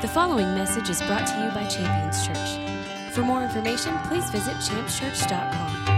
The 0.00 0.08
following 0.08 0.54
message 0.54 0.88
is 0.88 1.02
brought 1.02 1.26
to 1.26 1.44
you 1.44 1.50
by 1.50 1.66
Champions 1.66 2.26
Church. 2.26 3.12
For 3.12 3.20
more 3.20 3.42
information, 3.42 3.94
please 4.04 4.30
visit 4.30 4.54
championschurch.com. 4.54 5.88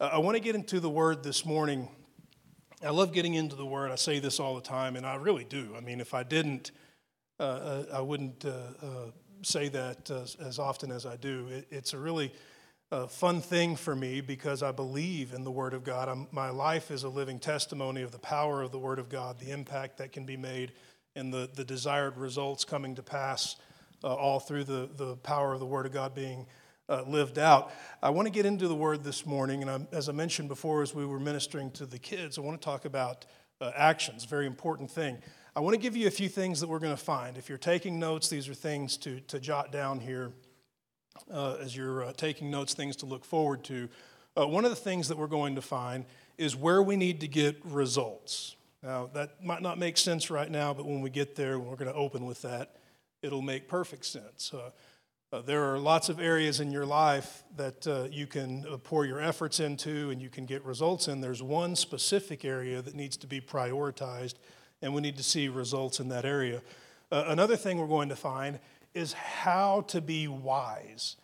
Uh, 0.00 0.04
I 0.12 0.18
want 0.18 0.36
to 0.36 0.40
get 0.40 0.56
into 0.56 0.80
the 0.80 0.90
word 0.90 1.22
this 1.22 1.46
morning. 1.46 1.88
I 2.84 2.90
love 2.90 3.12
getting 3.12 3.34
into 3.34 3.54
the 3.54 3.64
word. 3.64 3.92
I 3.92 3.94
say 3.94 4.18
this 4.18 4.40
all 4.40 4.56
the 4.56 4.60
time, 4.60 4.96
and 4.96 5.06
I 5.06 5.14
really 5.14 5.44
do. 5.44 5.74
I 5.76 5.80
mean, 5.80 6.00
if 6.00 6.14
I 6.14 6.24
didn't, 6.24 6.72
uh, 7.38 7.42
uh, 7.42 7.84
I 7.92 8.00
wouldn't 8.00 8.44
uh, 8.44 8.48
uh, 8.82 9.10
say 9.42 9.68
that 9.68 10.10
as, 10.10 10.36
as, 10.36 10.58
often 10.58 10.90
as 10.90 11.06
I 11.06 11.16
do. 11.16 11.46
It, 11.48 11.66
it's 11.70 11.92
a 11.92 11.98
really 11.98 12.32
uh, 12.90 13.06
fun 13.06 13.40
thing 13.40 13.76
for 13.76 13.94
me 13.94 14.20
because 14.20 14.62
I 14.62 14.72
believe 14.72 15.32
in 15.32 15.44
the 15.44 15.50
Word 15.50 15.74
of 15.74 15.84
God. 15.84 16.08
I'm, 16.08 16.26
my 16.32 16.50
life 16.50 16.90
is 16.90 17.04
a 17.04 17.08
living 17.08 17.38
testimony 17.38 18.02
of 18.02 18.12
the 18.12 18.18
power 18.18 18.62
of 18.62 18.72
the 18.72 18.78
Word 18.78 18.98
of 18.98 19.08
God, 19.08 19.38
the 19.38 19.50
impact 19.50 19.98
that 19.98 20.12
can 20.12 20.24
be 20.24 20.36
made, 20.36 20.72
and 21.14 21.32
the, 21.32 21.48
the 21.54 21.64
desired 21.64 22.16
results 22.16 22.64
coming 22.64 22.94
to 22.94 23.02
pass 23.02 23.56
all 24.02 24.38
through 24.40 24.64
the, 24.64 24.88
the 24.96 25.16
power 25.16 25.52
of 25.52 25.60
the 25.60 25.66
Word 25.66 25.86
of 25.86 25.92
God 25.92 26.14
being 26.14 26.46
uh, 26.88 27.02
lived 27.06 27.38
out. 27.38 27.70
I 28.02 28.10
want 28.10 28.26
to 28.26 28.32
get 28.32 28.46
into 28.46 28.68
the 28.68 28.74
word 28.74 29.04
this 29.04 29.26
morning, 29.26 29.62
and 29.62 29.70
I'm, 29.70 29.88
as 29.92 30.08
I 30.08 30.12
mentioned 30.12 30.48
before, 30.48 30.82
as 30.82 30.94
we 30.94 31.04
were 31.04 31.20
ministering 31.20 31.70
to 31.72 31.86
the 31.86 31.98
kids, 31.98 32.38
I 32.38 32.40
want 32.40 32.60
to 32.60 32.64
talk 32.64 32.84
about 32.84 33.26
uh, 33.60 33.72
actions, 33.76 34.24
very 34.24 34.46
important 34.46 34.90
thing. 34.90 35.18
I 35.58 35.60
want 35.60 35.74
to 35.74 35.80
give 35.80 35.96
you 35.96 36.06
a 36.06 36.10
few 36.12 36.28
things 36.28 36.60
that 36.60 36.68
we're 36.68 36.78
going 36.78 36.96
to 36.96 36.96
find. 36.96 37.36
If 37.36 37.48
you're 37.48 37.58
taking 37.58 37.98
notes, 37.98 38.28
these 38.28 38.48
are 38.48 38.54
things 38.54 38.96
to, 38.98 39.18
to 39.22 39.40
jot 39.40 39.72
down 39.72 39.98
here 39.98 40.30
uh, 41.32 41.56
as 41.60 41.76
you're 41.76 42.04
uh, 42.04 42.12
taking 42.12 42.48
notes, 42.48 42.74
things 42.74 42.94
to 42.98 43.06
look 43.06 43.24
forward 43.24 43.64
to. 43.64 43.88
Uh, 44.38 44.46
one 44.46 44.64
of 44.64 44.70
the 44.70 44.76
things 44.76 45.08
that 45.08 45.18
we're 45.18 45.26
going 45.26 45.56
to 45.56 45.60
find 45.60 46.04
is 46.36 46.54
where 46.54 46.80
we 46.80 46.94
need 46.94 47.22
to 47.22 47.26
get 47.26 47.60
results. 47.64 48.54
Now, 48.84 49.10
that 49.14 49.44
might 49.44 49.60
not 49.60 49.80
make 49.80 49.96
sense 49.96 50.30
right 50.30 50.48
now, 50.48 50.72
but 50.72 50.86
when 50.86 51.00
we 51.00 51.10
get 51.10 51.34
there, 51.34 51.58
we're 51.58 51.74
going 51.74 51.90
to 51.90 51.98
open 51.98 52.24
with 52.24 52.40
that, 52.42 52.76
it'll 53.22 53.42
make 53.42 53.66
perfect 53.66 54.04
sense. 54.04 54.54
Uh, 54.54 54.70
uh, 55.32 55.42
there 55.42 55.64
are 55.74 55.80
lots 55.80 56.08
of 56.08 56.20
areas 56.20 56.60
in 56.60 56.70
your 56.70 56.86
life 56.86 57.42
that 57.56 57.84
uh, 57.84 58.06
you 58.12 58.28
can 58.28 58.64
uh, 58.70 58.76
pour 58.76 59.04
your 59.04 59.20
efforts 59.20 59.58
into 59.58 60.10
and 60.10 60.22
you 60.22 60.28
can 60.28 60.46
get 60.46 60.64
results 60.64 61.08
in. 61.08 61.20
There's 61.20 61.42
one 61.42 61.74
specific 61.74 62.44
area 62.44 62.80
that 62.80 62.94
needs 62.94 63.16
to 63.16 63.26
be 63.26 63.40
prioritized, 63.40 64.34
and 64.82 64.94
we 64.94 65.00
need 65.00 65.16
to 65.16 65.22
see 65.22 65.48
results 65.48 66.00
in 66.00 66.08
that 66.08 66.24
area. 66.24 66.62
Uh, 67.10 67.24
another 67.28 67.56
thing 67.56 67.78
we're 67.78 67.86
going 67.86 68.10
to 68.10 68.16
find 68.16 68.58
is 68.94 69.12
how 69.12 69.82
to 69.82 70.00
be 70.00 70.28
wise. 70.28 71.16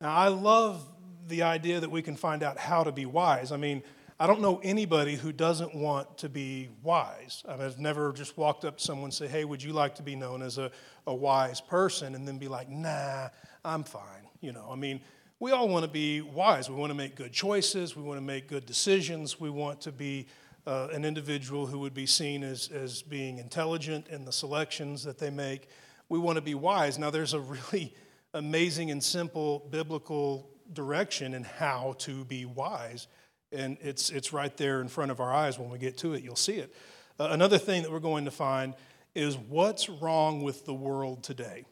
Now, 0.00 0.14
I 0.14 0.28
love 0.28 0.84
the 1.28 1.42
idea 1.42 1.80
that 1.80 1.90
we 1.90 2.02
can 2.02 2.16
find 2.16 2.42
out 2.42 2.58
how 2.58 2.84
to 2.84 2.92
be 2.92 3.06
wise. 3.06 3.52
I 3.52 3.56
mean, 3.56 3.82
I 4.18 4.26
don't 4.26 4.40
know 4.40 4.60
anybody 4.62 5.16
who 5.16 5.32
doesn't 5.32 5.74
want 5.74 6.18
to 6.18 6.28
be 6.28 6.68
wise. 6.82 7.42
I've 7.48 7.78
never 7.78 8.12
just 8.12 8.36
walked 8.36 8.64
up 8.64 8.78
to 8.78 8.84
someone 8.84 9.06
and 9.06 9.14
say, 9.14 9.26
Hey, 9.26 9.44
would 9.44 9.62
you 9.62 9.72
like 9.72 9.96
to 9.96 10.02
be 10.02 10.14
known 10.14 10.42
as 10.42 10.58
a, 10.58 10.70
a 11.06 11.14
wise 11.14 11.60
person? 11.60 12.14
And 12.14 12.26
then 12.26 12.38
be 12.38 12.48
like, 12.48 12.68
Nah, 12.68 13.28
I'm 13.64 13.84
fine. 13.84 14.28
You 14.40 14.52
know, 14.52 14.68
I 14.70 14.76
mean, 14.76 15.00
we 15.40 15.50
all 15.50 15.68
want 15.68 15.84
to 15.84 15.90
be 15.90 16.20
wise. 16.20 16.70
We 16.70 16.76
want 16.76 16.90
to 16.90 16.94
make 16.94 17.16
good 17.16 17.32
choices. 17.32 17.96
We 17.96 18.02
want 18.02 18.18
to 18.18 18.24
make 18.24 18.48
good 18.48 18.64
decisions. 18.64 19.40
We 19.40 19.50
want 19.50 19.80
to 19.82 19.92
be 19.92 20.26
uh, 20.66 20.88
an 20.92 21.04
individual 21.04 21.66
who 21.66 21.78
would 21.80 21.94
be 21.94 22.06
seen 22.06 22.42
as, 22.42 22.68
as 22.68 23.02
being 23.02 23.38
intelligent 23.38 24.08
in 24.08 24.24
the 24.24 24.32
selections 24.32 25.04
that 25.04 25.18
they 25.18 25.30
make. 25.30 25.68
We 26.08 26.18
want 26.18 26.36
to 26.36 26.42
be 26.42 26.54
wise. 26.54 26.98
Now, 26.98 27.10
there's 27.10 27.34
a 27.34 27.40
really 27.40 27.94
amazing 28.34 28.90
and 28.90 29.02
simple 29.02 29.66
biblical 29.70 30.50
direction 30.72 31.34
in 31.34 31.44
how 31.44 31.94
to 31.98 32.24
be 32.24 32.44
wise 32.44 33.06
and 33.52 33.76
it's, 33.80 34.10
it's 34.10 34.32
right 34.32 34.56
there 34.56 34.80
in 34.80 34.88
front 34.88 35.10
of 35.10 35.20
our 35.20 35.32
eyes. 35.32 35.58
When 35.58 35.70
we 35.70 35.78
get 35.78 35.98
to 35.98 36.14
it, 36.14 36.22
you'll 36.22 36.36
see 36.36 36.54
it. 36.54 36.74
Uh, 37.20 37.28
another 37.30 37.58
thing 37.58 37.82
that 37.82 37.92
we're 37.92 38.00
going 38.00 38.24
to 38.24 38.30
find 38.30 38.74
is 39.14 39.36
what's 39.36 39.88
wrong 39.88 40.42
with 40.42 40.64
the 40.64 40.74
world 40.74 41.22
today. 41.22 41.64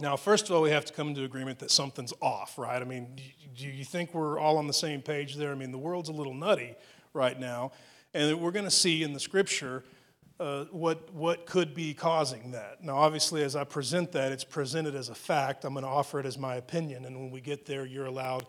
Now, 0.00 0.16
first 0.16 0.48
of 0.48 0.56
all, 0.56 0.62
we 0.62 0.70
have 0.70 0.84
to 0.86 0.92
come 0.92 1.08
into 1.08 1.24
agreement 1.24 1.58
that 1.60 1.70
something's 1.70 2.12
off, 2.20 2.58
right? 2.58 2.80
I 2.80 2.84
mean, 2.84 3.16
do 3.56 3.66
you 3.66 3.84
think 3.84 4.14
we're 4.14 4.38
all 4.38 4.56
on 4.58 4.66
the 4.66 4.72
same 4.72 5.02
page 5.02 5.36
there? 5.36 5.52
I 5.52 5.54
mean, 5.54 5.72
the 5.72 5.78
world's 5.78 6.08
a 6.08 6.12
little 6.12 6.34
nutty 6.34 6.74
right 7.12 7.38
now, 7.38 7.72
and 8.14 8.40
we're 8.40 8.50
going 8.50 8.64
to 8.64 8.70
see 8.70 9.02
in 9.02 9.12
the 9.12 9.20
scripture 9.20 9.84
uh, 10.38 10.64
what, 10.70 11.12
what 11.12 11.46
could 11.46 11.74
be 11.74 11.92
causing 11.92 12.52
that. 12.52 12.82
Now, 12.82 12.96
obviously, 12.96 13.42
as 13.42 13.54
I 13.54 13.64
present 13.64 14.12
that, 14.12 14.32
it's 14.32 14.44
presented 14.44 14.94
as 14.94 15.10
a 15.10 15.14
fact. 15.14 15.64
I'm 15.64 15.74
going 15.74 15.84
to 15.84 15.90
offer 15.90 16.18
it 16.18 16.26
as 16.26 16.38
my 16.38 16.56
opinion, 16.56 17.04
and 17.04 17.16
when 17.16 17.30
we 17.30 17.40
get 17.40 17.66
there, 17.66 17.84
you're 17.84 18.06
allowed 18.06 18.46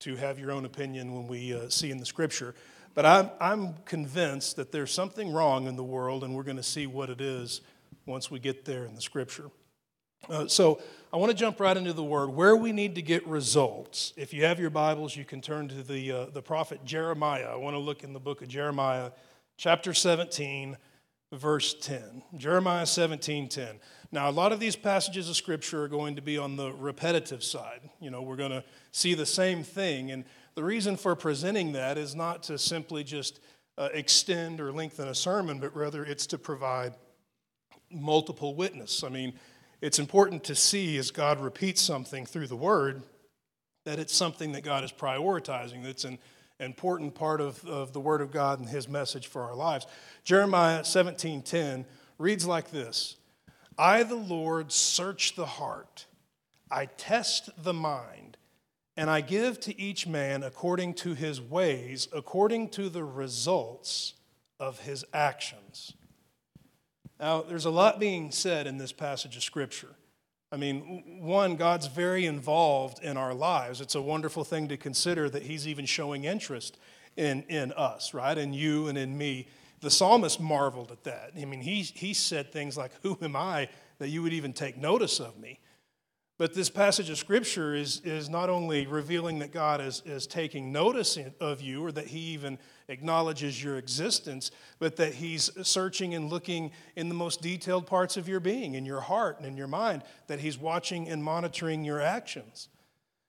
to 0.00 0.16
have 0.16 0.38
your 0.38 0.52
own 0.52 0.64
opinion 0.64 1.14
when 1.14 1.26
we 1.26 1.54
uh, 1.54 1.68
see 1.68 1.90
in 1.90 1.98
the 1.98 2.06
scripture. 2.06 2.54
But 2.94 3.06
I'm, 3.06 3.30
I'm 3.40 3.74
convinced 3.84 4.56
that 4.56 4.70
there's 4.70 4.92
something 4.92 5.32
wrong 5.32 5.66
in 5.66 5.76
the 5.76 5.84
world, 5.84 6.24
and 6.24 6.34
we're 6.34 6.42
going 6.42 6.56
to 6.58 6.62
see 6.62 6.86
what 6.86 7.10
it 7.10 7.20
is 7.20 7.60
once 8.06 8.30
we 8.30 8.38
get 8.38 8.64
there 8.64 8.84
in 8.84 8.94
the 8.94 9.00
scripture. 9.00 9.50
Uh, 10.28 10.46
so 10.46 10.80
I 11.12 11.16
want 11.16 11.30
to 11.30 11.36
jump 11.36 11.58
right 11.58 11.76
into 11.76 11.92
the 11.92 12.04
word 12.04 12.30
where 12.30 12.56
we 12.56 12.72
need 12.72 12.94
to 12.94 13.02
get 13.02 13.26
results. 13.26 14.12
If 14.16 14.32
you 14.32 14.44
have 14.44 14.60
your 14.60 14.70
Bibles, 14.70 15.16
you 15.16 15.24
can 15.24 15.40
turn 15.40 15.68
to 15.68 15.82
the, 15.82 16.12
uh, 16.12 16.26
the 16.26 16.42
prophet 16.42 16.84
Jeremiah. 16.84 17.48
I 17.52 17.56
want 17.56 17.74
to 17.74 17.80
look 17.80 18.04
in 18.04 18.12
the 18.12 18.20
book 18.20 18.40
of 18.40 18.48
Jeremiah, 18.48 19.10
chapter 19.56 19.92
17, 19.92 20.76
verse 21.32 21.74
10. 21.74 22.22
Jeremiah 22.36 22.86
17, 22.86 23.48
10. 23.48 23.80
Now, 24.12 24.30
a 24.30 24.32
lot 24.32 24.52
of 24.52 24.60
these 24.60 24.76
passages 24.76 25.28
of 25.28 25.36
Scripture 25.36 25.82
are 25.84 25.88
going 25.88 26.16
to 26.16 26.22
be 26.22 26.38
on 26.38 26.56
the 26.56 26.72
repetitive 26.72 27.42
side. 27.42 27.80
You 28.00 28.10
know, 28.10 28.22
we're 28.22 28.36
going 28.36 28.52
to 28.52 28.64
see 28.92 29.14
the 29.14 29.26
same 29.26 29.64
thing. 29.64 30.12
And 30.12 30.24
the 30.54 30.62
reason 30.62 30.96
for 30.96 31.16
presenting 31.16 31.72
that 31.72 31.98
is 31.98 32.14
not 32.14 32.44
to 32.44 32.58
simply 32.58 33.02
just 33.02 33.40
uh, 33.76 33.88
extend 33.92 34.60
or 34.60 34.70
lengthen 34.70 35.08
a 35.08 35.14
sermon, 35.14 35.58
but 35.58 35.74
rather 35.74 36.04
it's 36.04 36.26
to 36.28 36.38
provide 36.38 36.94
multiple 37.90 38.54
witness. 38.54 39.02
I 39.02 39.08
mean, 39.08 39.34
it's 39.82 39.98
important 39.98 40.44
to 40.44 40.54
see 40.54 40.96
as 40.96 41.10
God 41.10 41.40
repeats 41.40 41.82
something 41.82 42.24
through 42.24 42.46
the 42.46 42.56
Word 42.56 43.02
that 43.84 43.98
it's 43.98 44.14
something 44.14 44.52
that 44.52 44.62
God 44.62 44.84
is 44.84 44.92
prioritizing, 44.92 45.82
that's 45.82 46.04
an 46.04 46.18
important 46.60 47.16
part 47.16 47.40
of, 47.40 47.64
of 47.66 47.92
the 47.92 48.00
Word 48.00 48.20
of 48.20 48.30
God 48.30 48.60
and 48.60 48.68
His 48.68 48.88
message 48.88 49.26
for 49.26 49.42
our 49.42 49.56
lives. 49.56 49.86
Jeremiah 50.22 50.82
17:10 50.82 51.84
reads 52.16 52.46
like 52.46 52.70
this. 52.70 53.16
I, 53.76 54.04
the 54.04 54.14
Lord, 54.14 54.70
search 54.70 55.34
the 55.34 55.46
heart, 55.46 56.06
I 56.70 56.86
test 56.86 57.50
the 57.62 57.72
mind, 57.72 58.36
and 58.96 59.10
I 59.10 59.20
give 59.20 59.58
to 59.60 59.80
each 59.80 60.06
man 60.06 60.44
according 60.44 60.94
to 60.94 61.14
his 61.14 61.40
ways, 61.40 62.06
according 62.12 62.68
to 62.70 62.88
the 62.88 63.02
results 63.02 64.14
of 64.60 64.80
his 64.80 65.04
actions. 65.12 65.94
Now, 67.22 67.42
there's 67.42 67.66
a 67.66 67.70
lot 67.70 68.00
being 68.00 68.32
said 68.32 68.66
in 68.66 68.78
this 68.78 68.90
passage 68.90 69.36
of 69.36 69.44
Scripture. 69.44 69.94
I 70.50 70.56
mean, 70.56 71.20
one, 71.20 71.54
God's 71.54 71.86
very 71.86 72.26
involved 72.26 73.02
in 73.02 73.16
our 73.16 73.32
lives. 73.32 73.80
It's 73.80 73.94
a 73.94 74.02
wonderful 74.02 74.42
thing 74.42 74.66
to 74.68 74.76
consider 74.76 75.30
that 75.30 75.44
He's 75.44 75.68
even 75.68 75.86
showing 75.86 76.24
interest 76.24 76.76
in, 77.16 77.44
in 77.44 77.70
us, 77.74 78.12
right? 78.12 78.36
In 78.36 78.52
you 78.52 78.88
and 78.88 78.98
in 78.98 79.16
me 79.16 79.46
the 79.82 79.90
psalmist 79.90 80.40
marveled 80.40 80.90
at 80.90 81.04
that. 81.04 81.32
I 81.36 81.44
mean, 81.44 81.60
he, 81.60 81.82
he 81.82 82.12
said 82.12 82.52
things 82.52 82.76
like, 82.76 82.90
Who 83.02 83.16
am 83.22 83.36
I 83.36 83.68
that 83.98 84.08
you 84.08 84.22
would 84.22 84.32
even 84.32 84.52
take 84.52 84.76
notice 84.76 85.20
of 85.20 85.38
me? 85.38 85.60
But 86.38 86.54
this 86.54 86.70
passage 86.70 87.10
of 87.10 87.18
scripture 87.18 87.74
is, 87.74 88.00
is 88.04 88.28
not 88.28 88.48
only 88.48 88.86
revealing 88.86 89.38
that 89.40 89.52
God 89.52 89.80
is, 89.80 90.02
is 90.06 90.26
taking 90.26 90.72
notice 90.72 91.18
of 91.40 91.60
you 91.60 91.84
or 91.84 91.92
that 91.92 92.06
he 92.06 92.18
even 92.18 92.58
acknowledges 92.88 93.62
your 93.62 93.76
existence, 93.76 94.50
but 94.78 94.96
that 94.96 95.14
he's 95.14 95.50
searching 95.62 96.14
and 96.14 96.30
looking 96.30 96.70
in 96.96 97.08
the 97.08 97.14
most 97.14 97.42
detailed 97.42 97.86
parts 97.86 98.16
of 98.16 98.28
your 98.28 98.40
being, 98.40 98.74
in 98.74 98.86
your 98.86 99.00
heart 99.00 99.38
and 99.38 99.46
in 99.46 99.56
your 99.56 99.66
mind, 99.66 100.02
that 100.26 100.40
he's 100.40 100.58
watching 100.58 101.08
and 101.08 101.22
monitoring 101.22 101.84
your 101.84 102.00
actions. 102.00 102.68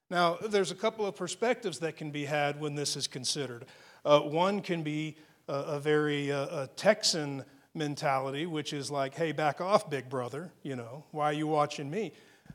Now, 0.10 0.38
there's 0.38 0.72
a 0.72 0.76
couple 0.76 1.06
of 1.06 1.16
perspectives 1.16 1.80
that 1.80 1.98
can 1.98 2.10
be 2.10 2.26
had 2.26 2.60
when 2.60 2.76
this 2.76 2.96
is 2.96 3.08
considered. 3.08 3.66
Uh, 4.06 4.22
one 4.22 4.62
can 4.62 4.82
be 4.82 5.18
a, 5.48 5.54
a 5.54 5.80
very 5.80 6.32
uh, 6.32 6.64
a 6.64 6.70
Texan 6.76 7.44
mentality, 7.74 8.46
which 8.46 8.74
is 8.74 8.92
like, 8.92 9.16
hey, 9.16 9.32
back 9.32 9.60
off, 9.60 9.90
big 9.90 10.10
brother, 10.10 10.52
you 10.62 10.76
know, 10.76 11.04
why 11.12 11.26
are 11.26 11.34
you 11.34 11.48
watching 11.48 11.90
me? 11.90 12.12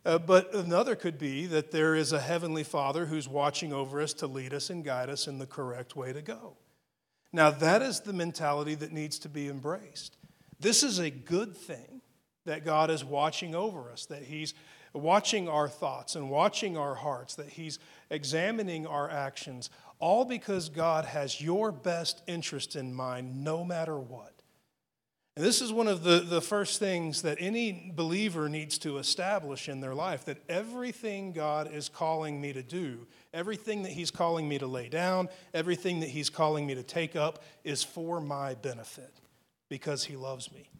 Uh, 0.09 0.17
but 0.17 0.55
another 0.55 0.97
could 0.97 1.19
be 1.19 1.45
that 1.45 1.71
there 1.71 1.95
is 1.95 2.15
a 2.15 2.19
heavenly 2.19 2.65
father 2.65 3.05
who's 3.05 3.29
watching 3.29 3.75
over 3.75 4.01
us 4.01 4.15
to 4.15 4.27
lead 4.27 4.55
us 4.55 4.71
and 4.71 4.83
guide 4.83 5.11
us 5.11 5.27
in 5.29 5.39
the 5.39 5.45
correct 5.45 5.97
way 5.97 6.15
to 6.15 6.23
go. 6.23 6.57
Now, 7.31 7.51
that 7.51 7.83
is 7.83 8.01
the 8.01 8.15
mentality 8.15 8.75
that 8.77 8.91
needs 8.91 9.19
to 9.19 9.29
be 9.29 9.49
embraced. 9.49 10.17
This 10.59 10.83
is 10.83 10.99
a 10.99 11.11
good 11.11 11.55
thing 11.55 12.01
that 12.47 12.65
God 12.65 12.91
is 12.91 13.05
watching 13.05 13.55
over 13.55 13.91
us, 13.91 14.07
that 14.07 14.23
He's 14.23 14.55
watching 14.95 15.47
our 15.47 15.69
thoughts 15.69 16.17
and 16.17 16.31
watching 16.31 16.79
our 16.79 16.95
hearts, 16.95 17.35
that 17.35 17.51
He's 17.51 17.79
examining 18.09 18.87
our 18.87 19.11
actions, 19.11 19.69
all 19.99 20.25
because 20.25 20.71
God 20.71 21.05
has 21.05 21.39
your 21.39 21.71
best 21.71 22.23
interest 22.27 22.77
in 22.77 22.95
mind 22.95 23.45
no 23.45 23.63
matter 23.63 23.99
what. 23.99 24.38
And 25.39 25.47
this 25.47 25.63
is 25.63 25.73
one 25.73 25.87
of 25.87 26.03
the, 26.03 26.19
the 26.19 26.41
first 26.41 26.81
things 26.81 27.23
that 27.23 27.37
any 27.39 27.93
believer 27.95 28.49
needs 28.49 28.77
to 28.79 28.99
establish 28.99 29.69
in 29.69 29.81
their 29.81 29.95
life 29.95 30.25
that 30.25 30.39
everything 30.49 31.31
God 31.31 31.73
is 31.73 31.89
calling 31.89 32.41
me 32.41 32.53
to 32.53 32.63
do, 32.65 33.07
everything 33.33 33.85
that 33.85 33.93
He's 33.93 34.11
calling 34.11 34.49
me 34.49 34.59
to 34.59 34.67
lay 34.67 34.89
down, 34.89 35.29
everything 35.55 36.01
that 36.01 36.09
He's 36.09 36.29
calling 36.29 36.67
me 36.67 36.75
to 36.75 36.83
take 36.83 37.15
up 37.15 37.45
is 37.63 37.85
for 37.85 38.21
my 38.21 38.55
benefit 38.55 39.15
because 39.69 40.03
He 40.03 40.17
loves 40.17 40.53
me. 40.53 40.71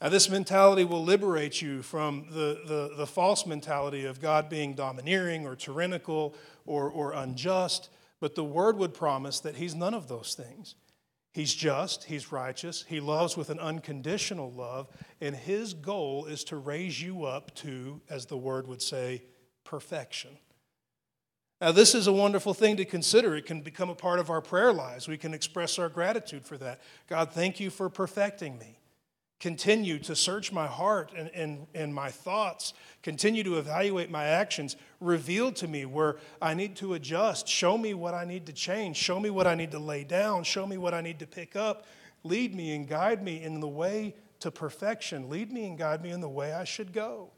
Now, 0.00 0.08
this 0.08 0.30
mentality 0.30 0.84
will 0.84 1.04
liberate 1.04 1.60
you 1.60 1.82
from 1.82 2.28
the, 2.30 2.62
the, 2.66 2.94
the 2.96 3.06
false 3.06 3.44
mentality 3.44 4.06
of 4.06 4.22
God 4.22 4.48
being 4.48 4.72
domineering 4.72 5.46
or 5.46 5.54
tyrannical 5.54 6.34
or, 6.64 6.88
or 6.88 7.12
unjust, 7.12 7.90
but 8.20 8.36
the 8.36 8.44
Word 8.44 8.78
would 8.78 8.94
promise 8.94 9.40
that 9.40 9.56
He's 9.56 9.74
none 9.74 9.92
of 9.92 10.08
those 10.08 10.34
things. 10.34 10.76
He's 11.36 11.52
just, 11.52 12.04
he's 12.04 12.32
righteous, 12.32 12.86
he 12.88 12.98
loves 12.98 13.36
with 13.36 13.50
an 13.50 13.60
unconditional 13.60 14.50
love, 14.50 14.88
and 15.20 15.36
his 15.36 15.74
goal 15.74 16.24
is 16.24 16.42
to 16.44 16.56
raise 16.56 17.02
you 17.02 17.26
up 17.26 17.54
to, 17.56 18.00
as 18.08 18.24
the 18.24 18.38
word 18.38 18.66
would 18.66 18.80
say, 18.80 19.22
perfection. 19.62 20.30
Now, 21.60 21.72
this 21.72 21.94
is 21.94 22.06
a 22.06 22.12
wonderful 22.12 22.54
thing 22.54 22.78
to 22.78 22.86
consider. 22.86 23.36
It 23.36 23.44
can 23.44 23.60
become 23.60 23.90
a 23.90 23.94
part 23.94 24.18
of 24.18 24.30
our 24.30 24.40
prayer 24.40 24.72
lives. 24.72 25.08
We 25.08 25.18
can 25.18 25.34
express 25.34 25.78
our 25.78 25.90
gratitude 25.90 26.46
for 26.46 26.56
that. 26.56 26.80
God, 27.06 27.32
thank 27.32 27.60
you 27.60 27.68
for 27.68 27.90
perfecting 27.90 28.56
me. 28.56 28.75
Continue 29.38 29.98
to 29.98 30.16
search 30.16 30.50
my 30.50 30.66
heart 30.66 31.12
and, 31.14 31.30
and, 31.34 31.66
and 31.74 31.94
my 31.94 32.10
thoughts. 32.10 32.72
Continue 33.02 33.44
to 33.44 33.58
evaluate 33.58 34.10
my 34.10 34.24
actions. 34.24 34.76
Reveal 34.98 35.52
to 35.52 35.68
me 35.68 35.84
where 35.84 36.16
I 36.40 36.54
need 36.54 36.76
to 36.76 36.94
adjust. 36.94 37.46
Show 37.46 37.76
me 37.76 37.92
what 37.92 38.14
I 38.14 38.24
need 38.24 38.46
to 38.46 38.52
change. 38.52 38.96
Show 38.96 39.20
me 39.20 39.28
what 39.28 39.46
I 39.46 39.54
need 39.54 39.72
to 39.72 39.78
lay 39.78 40.04
down. 40.04 40.42
Show 40.44 40.66
me 40.66 40.78
what 40.78 40.94
I 40.94 41.02
need 41.02 41.18
to 41.18 41.26
pick 41.26 41.54
up. 41.54 41.84
Lead 42.24 42.54
me 42.54 42.74
and 42.74 42.88
guide 42.88 43.22
me 43.22 43.42
in 43.42 43.60
the 43.60 43.68
way 43.68 44.14
to 44.40 44.50
perfection. 44.50 45.28
Lead 45.28 45.52
me 45.52 45.66
and 45.66 45.76
guide 45.76 46.02
me 46.02 46.10
in 46.10 46.20
the 46.20 46.28
way 46.28 46.54
I 46.54 46.64
should 46.64 46.94
go. 46.94 47.30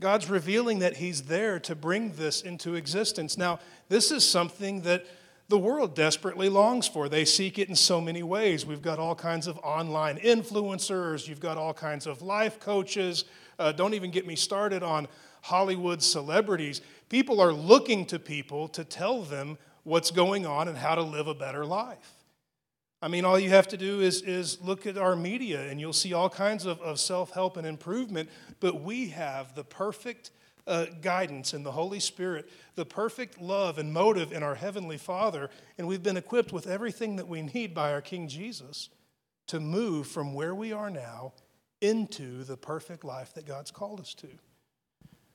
God's 0.00 0.30
revealing 0.30 0.80
that 0.80 0.98
He's 0.98 1.22
there 1.22 1.58
to 1.60 1.74
bring 1.74 2.12
this 2.12 2.42
into 2.42 2.74
existence. 2.74 3.36
Now, 3.36 3.58
this 3.88 4.10
is 4.10 4.24
something 4.24 4.82
that 4.82 5.06
the 5.48 5.58
world 5.58 5.94
desperately 5.94 6.48
longs 6.48 6.86
for. 6.86 7.08
They 7.08 7.24
seek 7.24 7.58
it 7.58 7.68
in 7.68 7.74
so 7.74 8.00
many 8.00 8.22
ways. 8.22 8.66
We've 8.66 8.82
got 8.82 8.98
all 8.98 9.14
kinds 9.14 9.46
of 9.46 9.58
online 9.58 10.18
influencers, 10.18 11.26
you've 11.26 11.40
got 11.40 11.56
all 11.56 11.74
kinds 11.74 12.06
of 12.06 12.22
life 12.22 12.60
coaches. 12.60 13.24
Uh, 13.58 13.72
don't 13.72 13.94
even 13.94 14.10
get 14.10 14.26
me 14.26 14.36
started 14.36 14.82
on 14.82 15.08
Hollywood 15.42 16.02
celebrities. 16.02 16.80
People 17.08 17.40
are 17.40 17.52
looking 17.52 18.04
to 18.06 18.18
people 18.18 18.68
to 18.68 18.84
tell 18.84 19.22
them 19.22 19.58
what's 19.82 20.10
going 20.10 20.46
on 20.46 20.68
and 20.68 20.76
how 20.76 20.94
to 20.94 21.02
live 21.02 21.26
a 21.26 21.34
better 21.34 21.64
life. 21.64 22.14
I 23.00 23.08
mean, 23.08 23.24
all 23.24 23.38
you 23.38 23.50
have 23.50 23.68
to 23.68 23.76
do 23.76 24.00
is, 24.00 24.22
is 24.22 24.60
look 24.60 24.86
at 24.86 24.98
our 24.98 25.16
media 25.16 25.62
and 25.68 25.80
you'll 25.80 25.92
see 25.92 26.12
all 26.12 26.28
kinds 26.28 26.66
of, 26.66 26.80
of 26.80 27.00
self 27.00 27.30
help 27.30 27.56
and 27.56 27.66
improvement, 27.66 28.28
but 28.60 28.82
we 28.82 29.08
have 29.08 29.54
the 29.54 29.64
perfect 29.64 30.30
uh, 30.68 30.86
guidance 31.00 31.54
in 31.54 31.62
the 31.62 31.72
Holy 31.72 31.98
Spirit, 31.98 32.48
the 32.74 32.84
perfect 32.84 33.40
love 33.40 33.78
and 33.78 33.92
motive 33.92 34.32
in 34.32 34.42
our 34.42 34.54
Heavenly 34.54 34.98
Father, 34.98 35.50
and 35.78 35.88
we've 35.88 36.02
been 36.02 36.16
equipped 36.16 36.52
with 36.52 36.66
everything 36.66 37.16
that 37.16 37.26
we 37.26 37.42
need 37.42 37.74
by 37.74 37.92
our 37.92 38.02
King 38.02 38.28
Jesus 38.28 38.90
to 39.48 39.58
move 39.58 40.06
from 40.06 40.34
where 40.34 40.54
we 40.54 40.72
are 40.72 40.90
now 40.90 41.32
into 41.80 42.44
the 42.44 42.56
perfect 42.56 43.02
life 43.02 43.32
that 43.34 43.46
God's 43.46 43.70
called 43.70 44.00
us 44.00 44.14
to. 44.14 44.28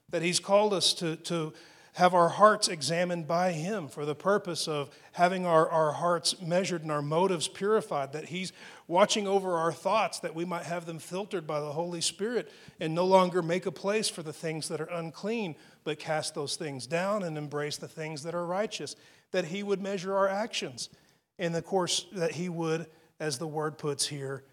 That 0.09 0.21
He's 0.21 0.39
called 0.39 0.73
us 0.73 0.93
to, 0.95 1.15
to 1.17 1.53
have 1.93 2.15
our 2.15 2.29
hearts 2.29 2.67
examined 2.67 3.27
by 3.27 3.51
Him 3.51 3.87
for 3.87 4.03
the 4.03 4.15
purpose 4.15 4.67
of 4.67 4.89
having 5.11 5.45
our, 5.45 5.69
our 5.69 5.91
hearts 5.91 6.41
measured 6.41 6.81
and 6.81 6.91
our 6.91 7.03
motives 7.03 7.47
purified, 7.47 8.13
that 8.13 8.25
He's 8.25 8.51
watching 8.87 9.27
over 9.27 9.53
our 9.53 9.71
thoughts, 9.71 10.19
that 10.19 10.33
we 10.33 10.43
might 10.43 10.63
have 10.63 10.85
them 10.85 10.97
filtered 10.97 11.45
by 11.45 11.59
the 11.59 11.71
Holy 11.71 12.01
Spirit 12.01 12.51
and 12.79 12.95
no 12.95 13.05
longer 13.05 13.41
make 13.41 13.67
a 13.67 13.71
place 13.71 14.09
for 14.09 14.23
the 14.23 14.33
things 14.33 14.67
that 14.69 14.81
are 14.81 14.85
unclean, 14.85 15.55
but 15.83 15.99
cast 15.99 16.33
those 16.33 16.55
things 16.55 16.87
down 16.87 17.23
and 17.23 17.37
embrace 17.37 17.77
the 17.77 17.87
things 17.87 18.23
that 18.23 18.33
are 18.33 18.45
righteous, 18.45 18.95
that 19.31 19.45
He 19.45 19.61
would 19.61 19.81
measure 19.81 20.15
our 20.15 20.27
actions. 20.27 20.89
And 21.37 21.55
of 21.55 21.63
course, 21.63 22.07
that 22.13 22.31
He 22.31 22.49
would, 22.49 22.87
as 23.19 23.37
the 23.37 23.47
word 23.47 23.77
puts 23.77 24.07
here, 24.07 24.43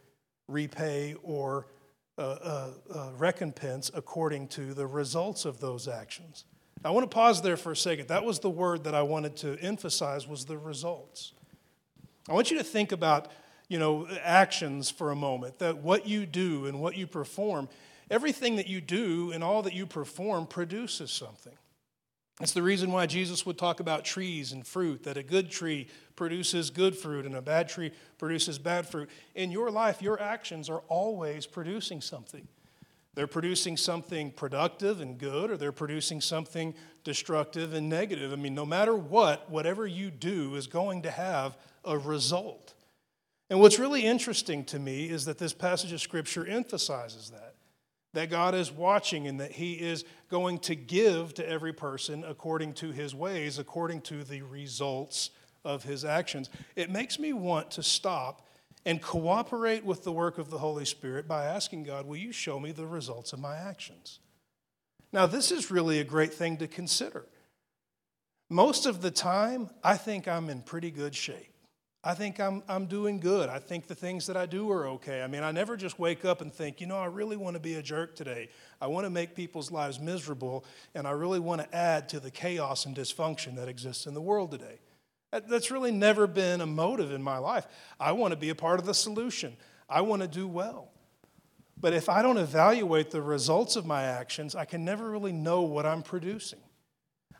repay 0.46 1.14
or 1.22 1.68
uh, 2.18 2.22
uh, 2.22 2.70
uh, 2.94 3.10
recompense 3.16 3.90
according 3.94 4.48
to 4.48 4.74
the 4.74 4.86
results 4.86 5.46
of 5.46 5.58
those 5.60 5.88
actions. 5.88 6.44
I 6.84 6.90
want 6.90 7.10
to 7.10 7.14
pause 7.14 7.42
there 7.42 7.56
for 7.56 7.72
a 7.72 7.76
second. 7.76 8.08
That 8.08 8.24
was 8.24 8.38
the 8.38 8.50
word 8.50 8.84
that 8.84 8.94
I 8.94 9.02
wanted 9.02 9.36
to 9.38 9.58
emphasize 9.60 10.26
was 10.26 10.46
the 10.46 10.56
results. 10.56 11.32
I 12.28 12.32
want 12.32 12.50
you 12.50 12.58
to 12.58 12.64
think 12.64 12.92
about, 12.92 13.30
you 13.68 13.78
know, 13.78 14.06
actions 14.22 14.90
for 14.90 15.10
a 15.10 15.16
moment, 15.16 15.58
that 15.58 15.78
what 15.78 16.06
you 16.06 16.24
do 16.24 16.66
and 16.66 16.80
what 16.80 16.96
you 16.96 17.06
perform, 17.06 17.68
everything 18.10 18.56
that 18.56 18.66
you 18.66 18.80
do 18.80 19.30
and 19.32 19.44
all 19.44 19.62
that 19.62 19.74
you 19.74 19.86
perform 19.86 20.46
produces 20.46 21.10
something. 21.10 21.52
It's 22.40 22.52
the 22.52 22.62
reason 22.62 22.90
why 22.90 23.04
Jesus 23.04 23.44
would 23.44 23.58
talk 23.58 23.80
about 23.80 24.04
trees 24.04 24.52
and 24.52 24.66
fruit, 24.66 25.02
that 25.02 25.18
a 25.18 25.22
good 25.22 25.50
tree 25.50 25.88
produces 26.16 26.70
good 26.70 26.96
fruit 26.96 27.26
and 27.26 27.36
a 27.36 27.42
bad 27.42 27.68
tree 27.68 27.92
produces 28.16 28.58
bad 28.58 28.88
fruit. 28.88 29.10
In 29.34 29.50
your 29.50 29.70
life, 29.70 30.00
your 30.00 30.20
actions 30.20 30.70
are 30.70 30.82
always 30.88 31.44
producing 31.44 32.00
something. 32.00 32.48
They're 33.14 33.26
producing 33.26 33.76
something 33.76 34.30
productive 34.30 35.00
and 35.00 35.18
good, 35.18 35.50
or 35.50 35.56
they're 35.56 35.72
producing 35.72 36.20
something 36.20 36.74
destructive 37.02 37.74
and 37.74 37.88
negative. 37.88 38.32
I 38.32 38.36
mean, 38.36 38.54
no 38.54 38.66
matter 38.66 38.94
what, 38.94 39.50
whatever 39.50 39.86
you 39.86 40.10
do 40.10 40.54
is 40.54 40.66
going 40.66 41.02
to 41.02 41.10
have 41.10 41.56
a 41.84 41.98
result. 41.98 42.74
And 43.48 43.60
what's 43.60 43.80
really 43.80 44.04
interesting 44.04 44.64
to 44.66 44.78
me 44.78 45.10
is 45.10 45.24
that 45.24 45.38
this 45.38 45.52
passage 45.52 45.92
of 45.92 46.00
Scripture 46.00 46.46
emphasizes 46.46 47.30
that. 47.30 47.54
That 48.12 48.30
God 48.30 48.54
is 48.54 48.70
watching 48.70 49.26
and 49.26 49.40
that 49.40 49.52
He 49.52 49.74
is 49.74 50.04
going 50.28 50.60
to 50.60 50.76
give 50.76 51.34
to 51.34 51.48
every 51.48 51.72
person 51.72 52.24
according 52.24 52.74
to 52.74 52.92
His 52.92 53.14
ways, 53.14 53.58
according 53.58 54.02
to 54.02 54.22
the 54.22 54.42
results 54.42 55.30
of 55.64 55.82
His 55.82 56.04
actions. 56.04 56.48
It 56.76 56.90
makes 56.90 57.18
me 57.18 57.32
want 57.32 57.72
to 57.72 57.82
stop 57.82 58.46
and 58.84 59.02
cooperate 59.02 59.84
with 59.84 60.04
the 60.04 60.12
work 60.12 60.38
of 60.38 60.50
the 60.50 60.58
Holy 60.58 60.84
Spirit 60.84 61.28
by 61.28 61.44
asking 61.44 61.84
God, 61.84 62.06
Will 62.06 62.16
you 62.16 62.32
show 62.32 62.58
me 62.58 62.72
the 62.72 62.86
results 62.86 63.32
of 63.32 63.38
my 63.38 63.56
actions? 63.56 64.20
Now, 65.12 65.26
this 65.26 65.50
is 65.50 65.70
really 65.70 66.00
a 66.00 66.04
great 66.04 66.32
thing 66.32 66.56
to 66.58 66.68
consider. 66.68 67.26
Most 68.48 68.86
of 68.86 69.02
the 69.02 69.10
time, 69.10 69.70
I 69.82 69.96
think 69.96 70.26
I'm 70.26 70.50
in 70.50 70.62
pretty 70.62 70.90
good 70.90 71.14
shape. 71.14 71.50
I 72.02 72.14
think 72.14 72.40
I'm, 72.40 72.62
I'm 72.66 72.86
doing 72.86 73.20
good. 73.20 73.50
I 73.50 73.58
think 73.58 73.86
the 73.86 73.94
things 73.94 74.26
that 74.26 74.36
I 74.36 74.46
do 74.46 74.70
are 74.70 74.88
okay. 74.88 75.22
I 75.22 75.26
mean, 75.26 75.42
I 75.42 75.52
never 75.52 75.76
just 75.76 75.98
wake 75.98 76.24
up 76.24 76.40
and 76.40 76.52
think, 76.52 76.80
you 76.80 76.86
know, 76.86 76.96
I 76.96 77.06
really 77.06 77.36
want 77.36 77.54
to 77.54 77.60
be 77.60 77.74
a 77.74 77.82
jerk 77.82 78.16
today. 78.16 78.48
I 78.80 78.86
want 78.86 79.04
to 79.04 79.10
make 79.10 79.34
people's 79.34 79.70
lives 79.70 80.00
miserable, 80.00 80.64
and 80.94 81.06
I 81.06 81.10
really 81.10 81.40
want 81.40 81.60
to 81.60 81.76
add 81.76 82.08
to 82.10 82.20
the 82.20 82.30
chaos 82.30 82.86
and 82.86 82.96
dysfunction 82.96 83.54
that 83.56 83.68
exists 83.68 84.06
in 84.06 84.14
the 84.14 84.20
world 84.20 84.50
today. 84.50 84.78
That's 85.30 85.70
really 85.70 85.92
never 85.92 86.26
been 86.26 86.60
a 86.60 86.66
motive 86.66 87.12
in 87.12 87.22
my 87.22 87.38
life. 87.38 87.66
I 87.98 88.12
want 88.12 88.32
to 88.32 88.36
be 88.36 88.50
a 88.50 88.54
part 88.54 88.80
of 88.80 88.86
the 88.86 88.94
solution, 88.94 89.56
I 89.88 90.00
want 90.00 90.22
to 90.22 90.28
do 90.28 90.46
well. 90.48 90.90
But 91.80 91.94
if 91.94 92.10
I 92.10 92.20
don't 92.20 92.36
evaluate 92.36 93.10
the 93.10 93.22
results 93.22 93.74
of 93.74 93.86
my 93.86 94.02
actions, 94.02 94.54
I 94.54 94.66
can 94.66 94.84
never 94.84 95.08
really 95.08 95.32
know 95.32 95.62
what 95.62 95.86
I'm 95.86 96.02
producing. 96.02 96.58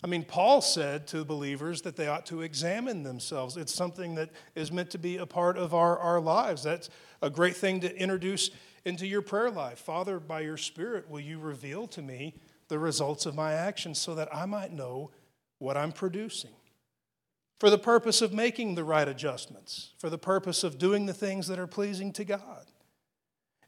I 0.03 0.07
mean, 0.07 0.25
Paul 0.25 0.63
said 0.63 1.07
to 1.09 1.27
believers 1.27 1.83
that 1.83 1.95
they 1.95 2.09
ought 2.09 2.25
to 2.27 2.41
examine 2.41 3.03
themselves. 3.03 3.59
It's 3.59 3.75
something 3.75 4.15
that 4.15 4.31
is 4.55 4.73
meant 4.73 4.91
to 4.91 4.99
be 4.99 5.19
a 5.19 5.27
part 5.27 5.59
of 5.59 5.75
our, 5.75 5.99
our 5.99 6.21
lives. 6.21 6.63
That's 6.63 6.89
a 7.21 7.29
great 7.29 7.55
thing 7.55 7.81
to 7.81 7.95
introduce 7.95 8.51
into 8.87 9.07
your 9.07 9.21
prayer 9.21 9.51
life. 9.51 9.79
Father, 9.79 10.19
by 10.19 10.41
your 10.41 10.57
Spirit, 10.57 11.11
will 11.11 11.21
you 11.21 11.39
reveal 11.39 11.87
to 11.89 12.01
me 12.01 12.35
the 12.69 12.79
results 12.79 13.27
of 13.27 13.35
my 13.35 13.53
actions 13.53 13.99
so 13.99 14.15
that 14.15 14.35
I 14.35 14.47
might 14.47 14.73
know 14.73 15.11
what 15.59 15.77
I'm 15.77 15.93
producing? 15.93 16.53
For 17.61 17.71
the 17.71 17.79
purpose 17.79 18.21
of 18.21 18.33
making 18.33 18.75
the 18.75 18.83
right 18.83 19.07
adjustments, 19.07 19.93
for 19.99 20.11
the 20.11 20.19
purpose 20.19 20.65
of 20.65 20.79
doing 20.79 21.07
the 21.07 21.15
things 21.15 21.47
that 21.47 21.59
are 21.59 21.69
pleasing 21.69 22.13
to 22.15 22.25
God. 22.25 22.67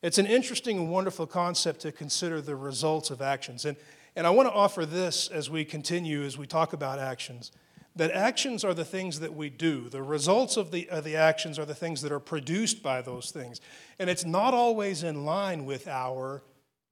It's 0.03 0.19
an 0.19 0.27
interesting 0.27 0.79
and 0.79 0.91
wonderful 0.91 1.29
concept 1.29 1.81
to 1.83 1.93
consider 1.93 2.41
the 2.41 2.57
results 2.57 3.11
of 3.11 3.23
actions. 3.23 3.65
And, 3.65 3.77
and 4.17 4.27
I 4.27 4.31
want 4.31 4.49
to 4.49 4.53
offer 4.53 4.85
this 4.85 5.29
as 5.29 5.49
we 5.49 5.65
continue, 5.65 6.25
as 6.25 6.37
we 6.37 6.49
talk 6.49 6.73
about 6.73 6.99
actions 6.99 7.53
that 7.97 8.11
actions 8.11 8.65
are 8.65 8.75
the 8.75 8.85
things 8.85 9.21
that 9.21 9.35
we 9.35 9.51
do. 9.51 9.89
The 9.89 10.03
results 10.03 10.57
of 10.57 10.71
the, 10.71 10.89
of 10.89 11.05
the 11.05 11.17
actions 11.17 11.59
are 11.59 11.65
the 11.65 11.75
things 11.75 12.01
that 12.03 12.13
are 12.13 12.21
produced 12.21 12.83
by 12.83 13.03
those 13.03 13.31
things. 13.31 13.61
And 13.99 14.09
it's 14.09 14.25
not 14.25 14.55
always 14.55 15.03
in 15.03 15.25
line 15.25 15.67
with 15.67 15.87
our 15.87 16.43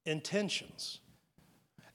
intentions. 0.05 0.99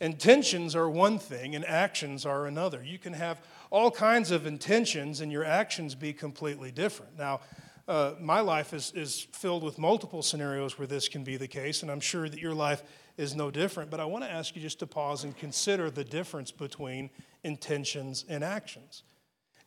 Intentions 0.00 0.74
are 0.74 0.90
one 0.90 1.18
thing, 1.18 1.54
and 1.54 1.64
actions 1.64 2.26
are 2.26 2.46
another. 2.46 2.82
You 2.82 2.98
can 2.98 3.12
have 3.12 3.40
all 3.70 3.90
kinds 3.90 4.30
of 4.30 4.46
intentions 4.46 5.20
and 5.20 5.30
your 5.32 5.44
actions 5.44 5.94
be 5.94 6.12
completely 6.12 6.70
different. 6.70 7.18
Now, 7.18 7.40
uh, 7.88 8.14
my 8.20 8.40
life 8.40 8.74
is, 8.74 8.92
is 8.96 9.28
filled 9.32 9.62
with 9.62 9.78
multiple 9.78 10.22
scenarios 10.22 10.78
where 10.78 10.88
this 10.88 11.08
can 11.08 11.22
be 11.22 11.36
the 11.36 11.46
case, 11.46 11.82
and 11.82 11.90
I'm 11.90 12.00
sure 12.00 12.28
that 12.28 12.40
your 12.40 12.54
life 12.54 12.82
is 13.16 13.36
no 13.36 13.50
different. 13.50 13.90
But 13.90 14.00
I 14.00 14.04
want 14.04 14.24
to 14.24 14.30
ask 14.30 14.56
you 14.56 14.62
just 14.62 14.80
to 14.80 14.86
pause 14.86 15.24
and 15.24 15.36
consider 15.36 15.90
the 15.90 16.04
difference 16.04 16.50
between 16.50 17.10
intentions 17.44 18.24
and 18.28 18.42
actions. 18.42 19.04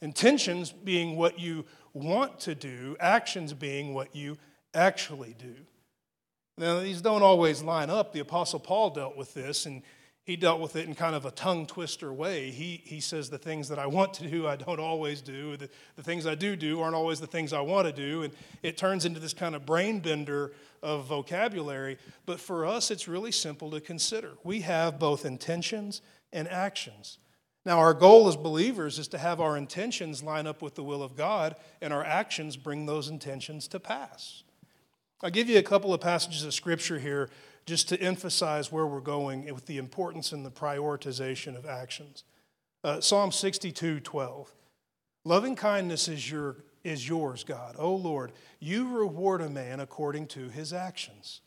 Intentions 0.02 0.72
being 0.72 1.16
what 1.16 1.40
you 1.40 1.66
want 1.94 2.40
to 2.42 2.56
do, 2.56 2.98
actions 3.00 3.54
being 3.54 3.94
what 3.94 4.16
you 4.16 4.38
actually 4.74 5.36
do. 5.40 5.56
Now, 6.58 6.82
these 6.82 7.02
don't 7.02 7.24
always 7.24 7.62
line 7.64 7.90
up. 7.90 8.12
The 8.12 8.20
Apostle 8.20 8.60
Paul 8.60 8.90
dealt 8.90 9.16
with 9.16 9.34
this, 9.34 9.66
and 9.66 9.82
he 10.30 10.36
dealt 10.36 10.62
with 10.62 10.76
it 10.76 10.88
in 10.88 10.94
kind 10.94 11.16
of 11.16 11.26
a 11.26 11.32
tongue 11.32 11.66
twister 11.66 12.14
way. 12.14 12.52
He, 12.52 12.84
he 12.86 13.00
says, 13.00 13.32
The 13.32 13.40
things 13.40 13.68
that 13.70 13.80
I 13.80 13.88
want 13.88 14.14
to 14.14 14.30
do, 14.30 14.46
I 14.46 14.58
don't 14.58 14.80
always 14.80 15.22
do. 15.22 15.58
The, 15.58 15.72
the 15.96 16.04
things 16.04 16.28
I 16.28 16.36
do 16.36 16.56
do 16.56 16.82
aren't 16.82 16.94
always 16.94 17.20
the 17.20 17.26
things 17.26 17.52
I 17.52 17.62
want 17.62 17.88
to 17.88 17.92
do. 17.92 18.22
And 18.22 18.34
it 18.62 18.78
turns 18.78 19.06
into 19.06 19.20
this 19.20 19.34
kind 19.34 19.56
of 19.56 19.66
brain 19.66 20.02
bender 20.02 20.52
of 20.84 21.06
vocabulary. 21.06 21.98
But 22.28 22.40
for 22.40 22.68
us, 22.68 22.92
it's 22.92 23.08
really 23.08 23.32
simple 23.32 23.72
to 23.72 23.82
consider. 23.82 24.34
We 24.44 24.62
have 24.62 25.00
both 25.00 25.26
intentions 25.26 26.04
and 26.32 26.48
actions. 26.48 27.18
Now, 27.66 27.80
our 27.80 27.96
goal 27.96 28.28
as 28.28 28.36
believers 28.36 29.00
is 29.00 29.08
to 29.08 29.18
have 29.18 29.42
our 29.42 29.58
intentions 29.58 30.22
line 30.22 30.46
up 30.46 30.62
with 30.62 30.76
the 30.76 30.84
will 30.84 31.02
of 31.02 31.16
God, 31.16 31.56
and 31.82 31.92
our 31.92 32.04
actions 32.04 32.56
bring 32.56 32.86
those 32.86 33.08
intentions 33.08 33.68
to 33.70 33.80
pass. 33.80 34.44
I'll 35.24 35.32
give 35.32 35.50
you 35.50 35.58
a 35.58 35.64
couple 35.64 35.92
of 35.92 36.02
passages 36.02 36.46
of 36.46 36.54
scripture 36.54 37.00
here 37.00 37.32
just 37.70 37.88
to 37.90 38.02
emphasize 38.02 38.72
where 38.72 38.88
we're 38.88 39.00
going 39.00 39.46
with 39.54 39.68
the 39.68 39.78
importance 39.78 40.32
and 40.32 40.46
the 40.46 40.52
prioritization 40.52 41.56
of 41.56 41.66
actions. 41.66 42.24
Uh, 42.84 43.00
Psalm 43.00 43.32
62 43.32 44.00
12. 44.00 44.52
Loving 45.24 45.56
kindness 45.56 46.08
is, 46.08 46.32
your, 46.32 46.58
is 46.84 47.08
yours, 47.08 47.44
God. 47.44 47.76
O 47.78 47.94
Lord, 47.94 48.32
you 48.60 48.98
reward 48.98 49.42
a 49.42 49.50
man 49.50 49.80
according 49.80 50.28
to 50.28 50.50
his 50.50 50.74
actions. 50.74 51.42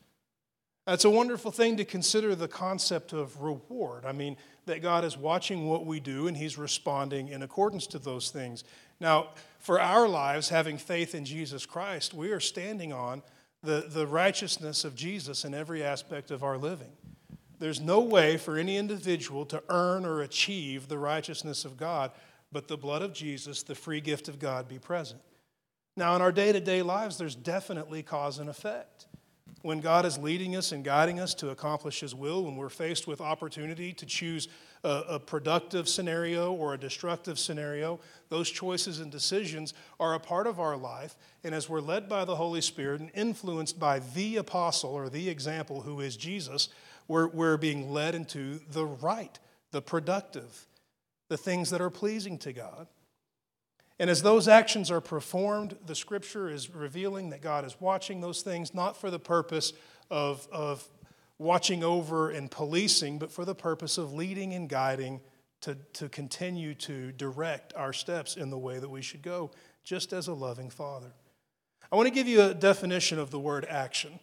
That's 0.85 1.05
a 1.05 1.09
wonderful 1.09 1.51
thing 1.51 1.77
to 1.77 1.85
consider 1.85 2.35
the 2.35 2.47
concept 2.47 3.13
of 3.13 3.41
reward. 3.41 4.05
I 4.05 4.11
mean, 4.11 4.37
that 4.65 4.81
God 4.81 5.03
is 5.03 5.17
watching 5.17 5.67
what 5.67 5.85
we 5.85 5.99
do 5.99 6.27
and 6.27 6.37
He's 6.37 6.57
responding 6.57 7.29
in 7.29 7.41
accordance 7.41 7.87
to 7.87 7.99
those 7.99 8.31
things. 8.31 8.63
Now, 8.99 9.29
for 9.59 9.79
our 9.79 10.07
lives, 10.07 10.49
having 10.49 10.77
faith 10.77 11.15
in 11.15 11.25
Jesus 11.25 11.65
Christ, 11.65 12.13
we 12.13 12.31
are 12.31 12.39
standing 12.39 12.93
on 12.93 13.23
the, 13.63 13.85
the 13.89 14.05
righteousness 14.05 14.83
of 14.83 14.95
Jesus 14.95 15.45
in 15.45 15.53
every 15.53 15.81
aspect 15.83 16.31
of 16.31 16.43
our 16.43 16.57
living. 16.57 16.91
There's 17.59 17.79
no 17.79 18.01
way 18.01 18.35
for 18.35 18.57
any 18.57 18.77
individual 18.77 19.45
to 19.45 19.63
earn 19.69 20.05
or 20.05 20.21
achieve 20.21 20.89
the 20.89 20.97
righteousness 20.97 21.63
of 21.63 21.77
God, 21.77 22.11
but 22.51 22.67
the 22.67 22.77
blood 22.77 23.01
of 23.01 23.13
Jesus, 23.13 23.63
the 23.63 23.73
free 23.73 24.01
gift 24.01 24.27
of 24.27 24.37
God, 24.37 24.67
be 24.67 24.79
present. 24.79 25.21
Now, 25.95 26.15
in 26.15 26.21
our 26.21 26.31
day 26.31 26.51
to 26.51 26.59
day 26.59 26.81
lives, 26.81 27.17
there's 27.17 27.35
definitely 27.35 28.03
cause 28.03 28.37
and 28.37 28.49
effect. 28.49 29.07
When 29.63 29.79
God 29.79 30.05
is 30.05 30.17
leading 30.17 30.57
us 30.57 30.73
and 30.73 30.83
guiding 30.83 31.21
us 31.21 31.33
to 31.35 31.49
accomplish 31.49 32.01
His 32.01 32.13
will, 32.13 32.43
when 32.43 32.57
we're 32.57 32.67
faced 32.67 33.07
with 33.07 33.21
opportunity 33.21 33.93
to 33.93 34.05
choose 34.05 34.49
a, 34.83 35.03
a, 35.11 35.19
productive 35.19 35.87
scenario 35.87 36.51
or 36.51 36.73
a 36.73 36.77
destructive 36.77 37.39
scenario, 37.39 38.01
those 38.27 38.49
choices 38.49 38.99
and 38.99 39.09
decisions 39.09 39.73
are 40.01 40.15
a 40.15 40.19
part 40.19 40.47
of 40.47 40.59
our 40.59 40.75
life. 40.75 41.15
And 41.45 41.55
as 41.55 41.69
we're 41.69 41.79
led 41.79 42.09
by 42.09 42.25
the 42.25 42.35
Holy 42.35 42.59
Spirit 42.59 42.99
and 42.99 43.09
influenced 43.13 43.79
by 43.79 43.99
the 43.99 44.35
apostle 44.35 44.91
or 44.91 45.07
the 45.07 45.29
example 45.29 45.81
who 45.81 46.01
is 46.01 46.17
Jesus, 46.17 46.67
we're, 47.07 47.27
we're 47.27 47.57
being 47.57 47.93
led 47.93 48.15
into 48.15 48.59
the 48.69 48.85
right, 48.85 49.39
the 49.71 49.81
productive, 49.81 50.67
the 51.29 51.37
things 51.37 51.69
that 51.69 51.79
are 51.79 51.89
pleasing 51.89 52.37
to 52.39 52.51
God. 52.51 52.87
And 53.99 54.09
as 54.09 54.21
those 54.21 54.47
actions 54.47 54.89
are 54.89 55.01
performed, 55.01 55.77
the 55.85 55.95
scripture 55.95 56.49
is 56.49 56.73
revealing 56.73 57.29
that 57.29 57.41
God 57.41 57.65
is 57.65 57.79
watching 57.79 58.21
those 58.21 58.41
things, 58.41 58.73
not 58.73 58.97
for 58.97 59.11
the 59.11 59.19
purpose 59.19 59.73
of, 60.09 60.47
of 60.51 60.87
watching 61.37 61.83
over 61.83 62.29
and 62.29 62.49
policing, 62.49 63.19
but 63.19 63.31
for 63.31 63.45
the 63.45 63.55
purpose 63.55 63.97
of 63.97 64.13
leading 64.13 64.53
and 64.53 64.67
guiding 64.67 65.21
to, 65.61 65.77
to 65.93 66.09
continue 66.09 66.73
to 66.73 67.11
direct 67.13 67.73
our 67.75 67.93
steps 67.93 68.35
in 68.35 68.49
the 68.49 68.57
way 68.57 68.79
that 68.79 68.89
we 68.89 69.01
should 69.01 69.21
go, 69.21 69.51
just 69.83 70.11
as 70.11 70.27
a 70.27 70.33
loving 70.33 70.69
Father. 70.69 71.13
I 71.91 71.95
want 71.95 72.07
to 72.07 72.13
give 72.13 72.27
you 72.27 72.41
a 72.41 72.53
definition 72.53 73.19
of 73.19 73.29
the 73.29 73.39
word 73.39 73.65
action. 73.69 74.19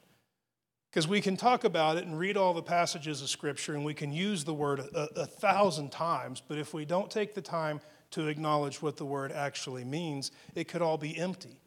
Because 0.90 1.06
we 1.06 1.20
can 1.20 1.36
talk 1.36 1.62
about 1.62 1.98
it 1.98 2.04
and 2.04 2.18
read 2.18 2.36
all 2.36 2.52
the 2.52 2.62
passages 2.62 3.22
of 3.22 3.28
Scripture 3.28 3.74
and 3.74 3.84
we 3.84 3.94
can 3.94 4.12
use 4.12 4.42
the 4.42 4.52
word 4.52 4.80
a, 4.80 5.20
a, 5.20 5.26
thousand 5.26 5.92
times, 5.92 6.42
but 6.46 6.58
if 6.58 6.74
we 6.74 6.84
don't 6.84 7.08
take 7.08 7.32
the 7.32 7.40
time 7.40 7.80
to 8.12 8.28
acknowledge 8.28 8.82
what 8.82 8.96
the 8.96 9.04
word 9.04 9.32
actually 9.32 9.84
means, 9.84 10.30
it 10.54 10.68
could 10.68 10.82
all 10.82 10.98
be 10.98 11.16
empty. 11.16 11.60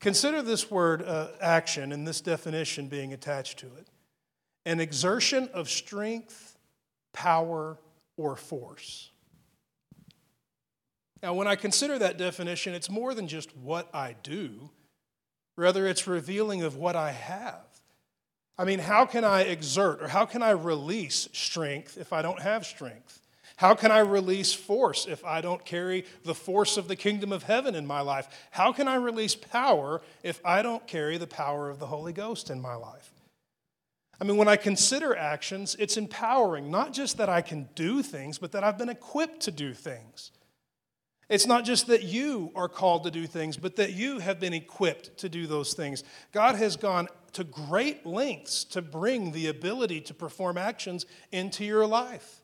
Consider 0.00 0.42
this 0.42 0.70
word 0.70 1.02
uh, 1.02 1.28
action 1.40 1.92
and 1.92 2.06
this 2.06 2.20
definition 2.20 2.88
being 2.88 3.12
attached 3.12 3.58
to 3.60 3.66
it 3.66 3.88
an 4.64 4.78
exertion 4.78 5.48
of 5.52 5.68
strength, 5.68 6.56
power, 7.12 7.78
or 8.16 8.36
force. 8.36 9.10
Now, 11.22 11.34
when 11.34 11.46
I 11.46 11.56
consider 11.56 11.98
that 11.98 12.18
definition, 12.18 12.74
it's 12.74 12.90
more 12.90 13.14
than 13.14 13.28
just 13.28 13.56
what 13.56 13.88
I 13.94 14.16
do, 14.22 14.70
rather, 15.56 15.86
it's 15.86 16.06
revealing 16.06 16.62
of 16.62 16.76
what 16.76 16.96
I 16.96 17.12
have. 17.12 17.64
I 18.58 18.64
mean, 18.64 18.80
how 18.80 19.06
can 19.06 19.24
I 19.24 19.42
exert 19.42 20.02
or 20.02 20.08
how 20.08 20.26
can 20.26 20.42
I 20.42 20.50
release 20.50 21.28
strength 21.32 21.96
if 21.96 22.12
I 22.12 22.22
don't 22.22 22.40
have 22.40 22.66
strength? 22.66 23.21
How 23.62 23.76
can 23.76 23.92
I 23.92 24.00
release 24.00 24.52
force 24.52 25.06
if 25.06 25.24
I 25.24 25.40
don't 25.40 25.64
carry 25.64 26.04
the 26.24 26.34
force 26.34 26.76
of 26.76 26.88
the 26.88 26.96
kingdom 26.96 27.30
of 27.30 27.44
heaven 27.44 27.76
in 27.76 27.86
my 27.86 28.00
life? 28.00 28.26
How 28.50 28.72
can 28.72 28.88
I 28.88 28.96
release 28.96 29.36
power 29.36 30.02
if 30.24 30.40
I 30.44 30.62
don't 30.62 30.84
carry 30.88 31.16
the 31.16 31.28
power 31.28 31.70
of 31.70 31.78
the 31.78 31.86
Holy 31.86 32.12
Ghost 32.12 32.50
in 32.50 32.60
my 32.60 32.74
life? 32.74 33.12
I 34.20 34.24
mean, 34.24 34.36
when 34.36 34.48
I 34.48 34.56
consider 34.56 35.14
actions, 35.14 35.76
it's 35.78 35.96
empowering, 35.96 36.72
not 36.72 36.92
just 36.92 37.18
that 37.18 37.28
I 37.28 37.40
can 37.40 37.68
do 37.76 38.02
things, 38.02 38.36
but 38.36 38.50
that 38.50 38.64
I've 38.64 38.78
been 38.78 38.88
equipped 38.88 39.42
to 39.42 39.52
do 39.52 39.74
things. 39.74 40.32
It's 41.28 41.46
not 41.46 41.64
just 41.64 41.86
that 41.86 42.02
you 42.02 42.50
are 42.56 42.68
called 42.68 43.04
to 43.04 43.12
do 43.12 43.28
things, 43.28 43.56
but 43.56 43.76
that 43.76 43.92
you 43.92 44.18
have 44.18 44.40
been 44.40 44.54
equipped 44.54 45.18
to 45.18 45.28
do 45.28 45.46
those 45.46 45.72
things. 45.72 46.02
God 46.32 46.56
has 46.56 46.76
gone 46.76 47.06
to 47.34 47.44
great 47.44 48.04
lengths 48.04 48.64
to 48.64 48.82
bring 48.82 49.30
the 49.30 49.46
ability 49.46 50.00
to 50.00 50.14
perform 50.14 50.58
actions 50.58 51.06
into 51.30 51.64
your 51.64 51.86
life. 51.86 52.41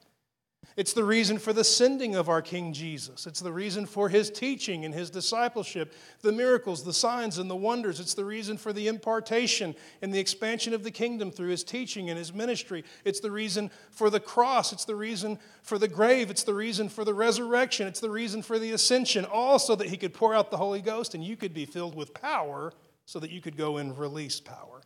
It's 0.79 0.93
the 0.93 1.03
reason 1.03 1.39
for 1.39 1.53
the 1.53 1.65
sending 1.65 2.15
of 2.15 2.29
our 2.29 2.41
King 2.41 2.73
Jesus. 2.73 3.27
It's 3.27 3.41
the 3.41 3.51
reason 3.51 3.85
for 3.85 4.09
his 4.09 4.31
teaching 4.31 4.85
and 4.85 4.95
his 4.95 5.11
discipleship, 5.11 5.93
the 6.23 6.31
miracles, 6.31 6.85
the 6.85 6.93
signs, 6.93 7.39
and 7.39 7.51
the 7.51 7.57
wonders. 7.57 7.99
It's 7.99 8.15
the 8.15 8.25
reason 8.25 8.57
for 8.57 8.73
the 8.73 8.87
impartation 8.87 9.75
and 10.03 10.15
the 10.15 10.21
expansion 10.21 10.73
of 10.73 10.85
the 10.85 10.93
kingdom 10.93 11.33
through 11.33 11.49
his 11.49 11.65
teaching 11.65 12.11
and 12.11 12.17
his 12.17 12.33
ministry. 12.33 12.85
It's 13.05 13.19
the 13.19 13.33
reason 13.33 13.73
for 13.91 14.09
the 14.09 14.21
cross. 14.21 14.73
It's 14.73 14.85
the 14.85 14.95
reason 14.95 15.41
for 15.63 15.79
the 15.79 15.89
grave. 15.89 16.31
It's 16.31 16.45
the 16.45 16.55
reason 16.55 16.89
for 16.89 17.05
the 17.05 17.13
resurrection. 17.13 17.89
It's 17.89 17.99
the 17.99 18.09
reason 18.11 18.43
for 18.43 18.61
the 18.61 18.71
ascension, 18.71 19.25
all 19.25 19.59
so 19.59 19.75
that 19.75 19.89
he 19.89 19.97
could 19.97 20.15
pour 20.15 20.33
out 20.33 20.53
the 20.53 20.59
Holy 20.59 20.81
Ghost 20.81 21.13
and 21.13 21.25
you 21.25 21.35
could 21.35 21.55
be 21.55 21.67
filled 21.67 21.97
with 21.97 22.15
power 22.15 22.73
so 23.05 23.19
that 23.19 23.33
you 23.33 23.41
could 23.41 23.57
go 23.57 23.79
and 23.79 23.99
release 23.99 24.39
power, 24.39 24.83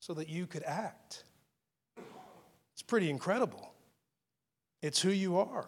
so 0.00 0.14
that 0.14 0.28
you 0.28 0.48
could 0.48 0.64
act. 0.64 1.22
It's 2.72 2.82
pretty 2.82 3.08
incredible. 3.08 3.70
It's 4.86 5.02
who 5.02 5.10
you 5.10 5.38
are. 5.38 5.66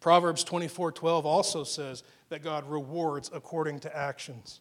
Proverbs 0.00 0.42
24 0.42 0.92
12 0.92 1.26
also 1.26 1.64
says 1.64 2.02
that 2.30 2.42
God 2.42 2.66
rewards 2.66 3.30
according 3.30 3.80
to 3.80 3.94
actions. 3.94 4.60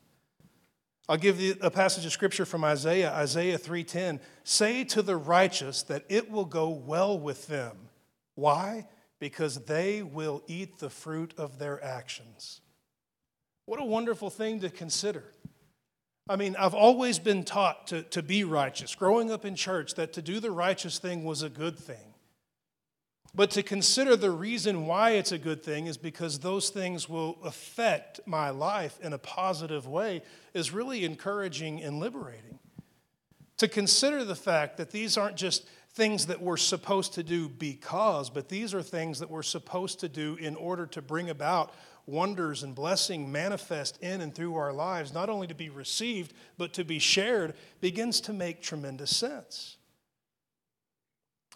I'll 1.08 1.16
give 1.16 1.40
you 1.40 1.56
a 1.62 1.72
passage 1.72 2.06
of 2.06 2.12
scripture 2.12 2.46
from 2.46 2.66
Isaiah, 2.66 3.14
Isaiah 3.14 3.58
3:10. 3.58 4.20
Say 4.44 4.84
to 4.86 5.02
the 5.02 5.16
righteous 5.16 5.84
that 5.84 6.04
it 6.10 6.30
will 6.30 6.44
go 6.44 6.68
well 6.68 7.18
with 7.18 7.48
them. 7.48 7.90
Why? 8.34 8.88
Because 9.20 9.66
they 9.66 10.04
will 10.04 10.44
eat 10.46 10.80
the 10.80 10.90
fruit 10.90 11.34
of 11.38 11.60
their 11.60 11.82
actions. 11.82 12.60
What 13.68 13.80
a 13.80 13.86
wonderful 13.86 14.30
thing 14.30 14.60
to 14.60 14.70
consider. 14.70 15.24
I 16.28 16.36
mean, 16.36 16.58
I've 16.58 16.74
always 16.74 17.20
been 17.20 17.46
taught 17.46 17.88
to, 17.88 18.04
to 18.04 18.22
be 18.22 18.44
righteous, 18.44 18.96
growing 18.96 19.32
up 19.32 19.46
in 19.46 19.56
church, 19.56 19.94
that 19.94 20.12
to 20.14 20.22
do 20.22 20.42
the 20.42 20.52
righteous 20.52 21.00
thing 21.00 21.24
was 21.24 21.42
a 21.42 21.50
good 21.50 21.80
thing. 21.80 22.15
But 23.36 23.52
to 23.52 23.64
consider 23.64 24.16
the 24.16 24.32
reason 24.32 24.86
why 24.86 25.12
it's 25.12 25.34
a 25.34 25.38
good 25.38 25.62
thing 25.62 25.88
is 25.88 25.98
because 25.98 26.40
those 26.40 26.70
things 26.70 27.10
will 27.10 27.38
affect 27.44 28.22
my 28.26 28.50
life 28.50 28.98
in 29.02 29.12
a 29.12 29.18
positive 29.18 29.88
way 29.88 30.22
is 30.54 30.72
really 30.72 31.04
encouraging 31.04 31.84
and 31.84 32.00
liberating. 32.00 32.60
To 33.58 33.68
consider 33.68 34.24
the 34.24 34.36
fact 34.36 34.78
that 34.78 34.92
these 34.92 35.18
aren't 35.18 35.36
just 35.36 35.68
things 35.92 36.28
that 36.28 36.42
we're 36.42 36.58
supposed 36.58 37.14
to 37.16 37.24
do 37.24 37.50
because, 37.50 38.30
but 38.30 38.48
these 38.48 38.74
are 38.74 38.82
things 38.82 39.20
that 39.20 39.30
we're 39.30 39.44
supposed 39.44 40.00
to 40.02 40.10
do 40.10 40.36
in 40.36 40.56
order 40.56 40.86
to 40.88 41.02
bring 41.02 41.30
about 41.30 41.74
wonders 42.06 42.64
and 42.64 42.76
blessing 42.76 43.32
manifest 43.32 43.98
in 44.02 44.22
and 44.22 44.34
through 44.34 44.56
our 44.56 44.72
lives, 44.72 45.14
not 45.14 45.30
only 45.30 45.48
to 45.48 45.56
be 45.56 45.70
received, 45.70 46.34
but 46.58 46.72
to 46.74 46.86
be 46.86 47.00
shared, 47.00 47.54
begins 47.82 48.22
to 48.22 48.34
make 48.34 48.62
tremendous 48.62 49.16
sense. 49.16 49.78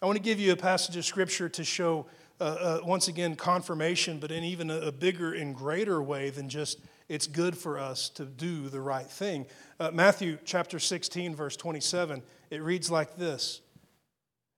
I 0.02 0.06
want 0.06 0.16
to 0.16 0.22
give 0.22 0.40
you 0.40 0.52
a 0.52 0.56
passage 0.56 0.96
of 0.96 1.04
scripture 1.04 1.50
to 1.50 1.62
show, 1.62 2.06
uh, 2.40 2.44
uh, 2.44 2.80
once 2.84 3.08
again, 3.08 3.36
confirmation, 3.36 4.18
but 4.18 4.30
in 4.30 4.44
even 4.44 4.70
a, 4.70 4.76
a, 4.76 4.92
bigger 4.92 5.34
and 5.34 5.54
greater 5.54 6.02
way 6.02 6.30
than 6.30 6.48
just 6.48 6.78
it's 7.10 7.26
good 7.26 7.54
for 7.54 7.78
us 7.78 8.08
to 8.10 8.24
do 8.24 8.70
the 8.70 8.80
right 8.80 9.10
thing. 9.10 9.44
Uh, 9.78 9.90
Matthew 9.92 10.38
chapter 10.42 10.78
16, 10.78 11.36
verse 11.36 11.54
27, 11.54 12.22
it 12.48 12.62
reads 12.62 12.90
like 12.90 13.18
this. 13.18 13.60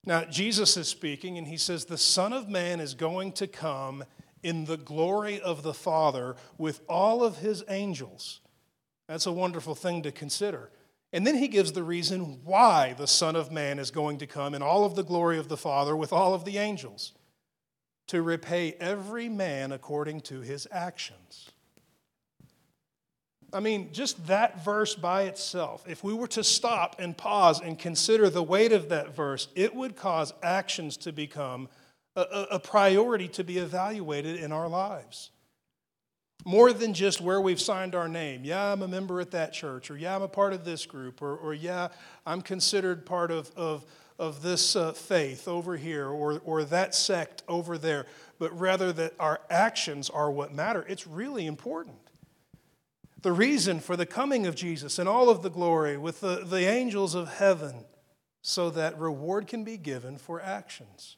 Now, 0.05 0.25
Jesus 0.25 0.77
is 0.77 0.87
speaking, 0.87 1.39
and 1.39 1.49
he 1.49 1.57
says, 1.57 1.87
The 1.87 1.99
Son 1.99 2.33
of 2.33 2.49
Man 2.49 2.79
is 2.79 2.95
going 2.95 3.33
to 3.33 3.49
come 3.49 4.05
in 4.45 4.67
the 4.67 4.77
glory 4.77 5.41
of 5.41 5.65
the 5.65 5.75
Father 5.75 6.37
with 6.57 6.83
all 6.89 7.25
of 7.25 7.39
his 7.39 7.65
angels. 7.69 8.41
That's 9.09 9.27
a 9.27 9.33
wonderful 9.33 9.75
thing 9.75 10.03
to 10.03 10.13
consider. 10.13 10.71
And 11.12 11.26
then 11.26 11.37
he 11.37 11.49
gives 11.49 11.73
the 11.73 11.83
reason 11.83 12.40
why 12.45 12.95
the 12.95 13.07
Son 13.07 13.37
of 13.37 13.52
Man 13.52 13.78
is 13.78 13.90
going 13.90 14.19
to 14.19 14.26
come 14.26 14.54
in 14.54 14.62
all 14.62 14.85
of 14.85 14.95
the 14.95 15.04
glory 15.04 15.38
of 15.38 15.49
the 15.49 15.57
Father 15.57 15.95
with 15.95 16.12
all 16.12 16.33
of 16.33 16.45
the 16.45 16.59
angels 16.59 17.12
to 18.09 18.23
repay 18.23 18.73
every 18.81 19.28
man 19.28 19.73
according 19.73 20.21
to 20.23 20.40
his 20.40 20.66
actions. 20.71 21.50
I 23.52 23.61
mean, 23.61 23.90
just 23.92 24.26
that 24.28 24.64
verse 24.64 24.95
by 24.95 25.25
itself, 25.25 25.85
if 25.87 26.02
we 26.02 26.14
were 26.14 26.28
to 26.28 26.42
stop 26.42 26.97
and 26.99 27.16
pause 27.16 27.61
and 27.61 27.78
consider 27.78 28.31
the 28.31 28.42
weight 28.42 28.73
of 28.73 28.88
that 28.88 29.14
verse, 29.14 29.49
it 29.54 29.75
would 29.75 29.95
cause 29.95 30.33
actions 30.42 30.97
to 30.99 31.12
become 31.12 31.69
a, 32.16 32.47
a, 32.52 32.59
priority 32.59 33.28
to 33.28 33.45
be 33.45 33.59
evaluated 33.59 34.37
in 34.37 34.52
our 34.52 34.69
lives. 34.69 35.31
More 36.45 36.73
than 36.73 36.93
just 36.93 37.21
where 37.21 37.41
we've 37.41 37.61
signed 37.61 37.95
our 37.95 38.09
name. 38.09 38.45
Yeah, 38.45 38.73
I'm 38.73 38.83
a 38.83 38.89
member 38.89 39.21
at 39.21 39.31
that 39.31 39.53
church, 39.53 39.91
or 39.91 39.97
yeah, 39.97 40.17
I'm 40.17 40.23
a 40.23 40.29
part 40.29 40.53
of 40.53 40.65
this 40.65 40.87
group, 40.87 41.23
or, 41.23 41.37
or 41.37 41.55
yeah, 41.55 41.89
I'm 42.27 42.43
considered 42.43 43.07
part 43.07 43.31
of, 43.31 43.51
of, 43.57 43.85
of 44.19 44.43
this 44.43 44.75
uh, 44.75 44.93
faith 44.93 45.47
over 45.47 45.77
here, 45.77 46.09
or, 46.09 46.41
or 46.45 46.65
that 46.65 46.95
sect 46.95 47.43
over 47.47 47.79
there, 47.79 48.07
but 48.39 48.59
rather 48.59 48.93
that 48.93 49.15
our 49.21 49.41
actions 49.51 50.11
are 50.11 50.31
what 50.31 50.53
matter. 50.53 50.85
It's 50.89 51.07
really 51.07 51.47
important. 51.47 51.99
The 53.21 53.33
reason 53.33 53.79
for 53.79 53.97
the 53.97 54.07
coming 54.07 54.47
of 54.47 54.57
Jesus 54.57 54.99
and 54.99 55.09
all 55.09 55.31
of 55.31 55.43
the 55.43 55.51
glory 55.51 55.97
with 55.97 56.21
the, 56.21 56.45
the 56.45 56.65
angels 56.65 57.15
of 57.15 57.35
heaven, 57.35 57.85
so 58.41 58.69
that 58.71 58.99
reward 58.99 59.47
can 59.47 59.63
be 59.63 59.77
given 59.77 60.19
for 60.19 60.41
actions. 60.41 61.17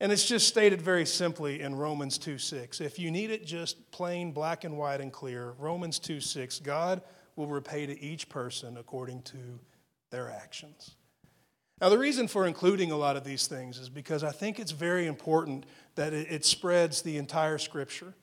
And 0.00 0.12
it's 0.12 0.26
just 0.26 0.46
stated 0.46 0.80
very 0.80 1.04
simply 1.04 1.60
in 1.60 1.74
Romans 1.74 2.18
2 2.18 2.38
6. 2.38 2.80
If 2.80 2.98
you 2.98 3.10
need 3.10 3.30
it 3.30 3.44
just 3.44 3.90
plain 3.90 4.32
black 4.32 4.64
and 4.64 4.76
white 4.76 5.00
and 5.00 5.12
clear, 5.12 5.54
Romans 5.58 5.98
2 5.98 6.20
6, 6.20 6.60
God 6.60 7.02
will 7.34 7.48
repay 7.48 7.86
to 7.86 8.00
each 8.00 8.28
person 8.28 8.76
according 8.76 9.22
to 9.22 9.38
their 10.10 10.30
actions. 10.30 10.94
Now, 11.80 11.88
the 11.88 11.98
reason 11.98 12.26
for 12.26 12.46
including 12.46 12.90
a 12.90 12.96
lot 12.96 13.16
of 13.16 13.24
these 13.24 13.46
things 13.46 13.78
is 13.78 13.88
because 13.88 14.24
I 14.24 14.32
think 14.32 14.58
it's 14.58 14.72
very 14.72 15.06
important 15.06 15.64
that 15.94 16.12
it, 16.12 16.44
spreads 16.44 17.02
the 17.02 17.16
entire 17.18 17.58
scripture. 17.58 18.14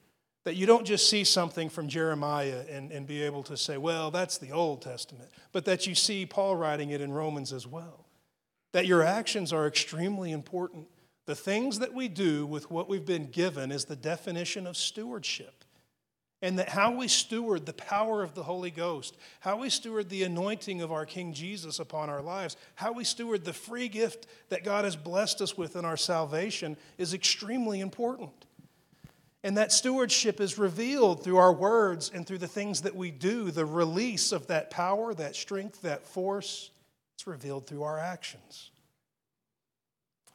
That 0.44 0.56
you 0.56 0.66
don't 0.68 0.86
just 0.86 1.10
see 1.10 1.24
something 1.24 1.70
from 1.70 1.88
Jeremiah 1.88 2.64
and, 2.70 2.92
and 2.92 3.08
be 3.08 3.24
able 3.24 3.44
to 3.44 3.58
say, 3.58 3.78
well, 3.78 4.12
that's 4.12 4.38
the 4.38 4.52
Old 4.52 4.82
Testament, 4.82 5.30
but 5.52 5.66
that 5.66 5.88
you 5.88 5.96
see 5.96 6.26
Paul 6.26 6.56
writing 6.56 6.92
it 6.92 7.02
in 7.02 7.12
Romans 7.12 7.52
as 7.52 7.66
well. 7.66 8.06
That 8.72 8.86
your 8.86 9.02
actions 9.02 9.52
are 9.52 9.66
extremely 9.66 10.32
important. 10.32 10.88
The 11.26 11.36
things 11.36 11.80
that 11.80 11.94
we 11.94 12.08
do 12.08 12.46
with 12.46 12.70
what 12.70 12.88
we've 12.88 13.06
been 13.06 13.32
given 13.32 13.72
is 13.72 13.86
the 13.86 13.96
definition 13.96 14.68
of 14.68 14.78
stewardship. 14.78 15.64
And 16.42 16.60
that 16.60 16.70
how 16.70 16.92
we 16.92 17.08
steward 17.08 17.66
the 17.66 17.74
power 17.74 18.22
of 18.22 18.36
the 18.36 18.44
Holy 18.44 18.70
Ghost, 18.70 19.18
how 19.40 19.58
we 19.58 19.70
steward 19.70 20.10
the 20.10 20.24
anointing 20.24 20.82
of 20.82 20.92
our 20.92 21.06
King 21.06 21.34
Jesus 21.34 21.80
upon 21.80 22.10
our 22.10 22.22
lives, 22.22 22.58
how 22.76 22.92
we 22.92 23.04
steward 23.04 23.46
the 23.46 23.54
free 23.54 23.88
gift 23.88 24.28
that 24.50 24.64
God 24.64 24.86
has 24.86 24.96
blessed 24.96 25.42
us 25.42 25.58
with 25.58 25.76
in 25.76 25.86
our 25.86 25.98
salvation 25.98 26.78
is 27.00 27.16
extremely 27.16 27.80
important. 27.80 28.46
And 29.44 29.58
that 29.58 29.72
stewardship 29.72 30.40
is 30.40 30.60
revealed 30.60 31.24
through 31.24 31.38
our 31.38 31.54
words 31.54 32.12
and 32.14 32.28
through 32.28 32.40
the 32.40 32.48
things 32.48 32.82
that 32.82 32.96
we 32.96 33.12
do. 33.12 33.50
The 33.50 33.66
release 33.66 34.32
of 34.32 34.48
that 34.48 34.70
power, 34.70 35.14
that 35.14 35.36
strength, 35.36 35.82
that 35.84 36.06
force, 36.06 36.70
it's 37.16 37.26
revealed 37.26 37.66
through 37.66 37.84
our 37.84 37.98
actions. 37.98 38.72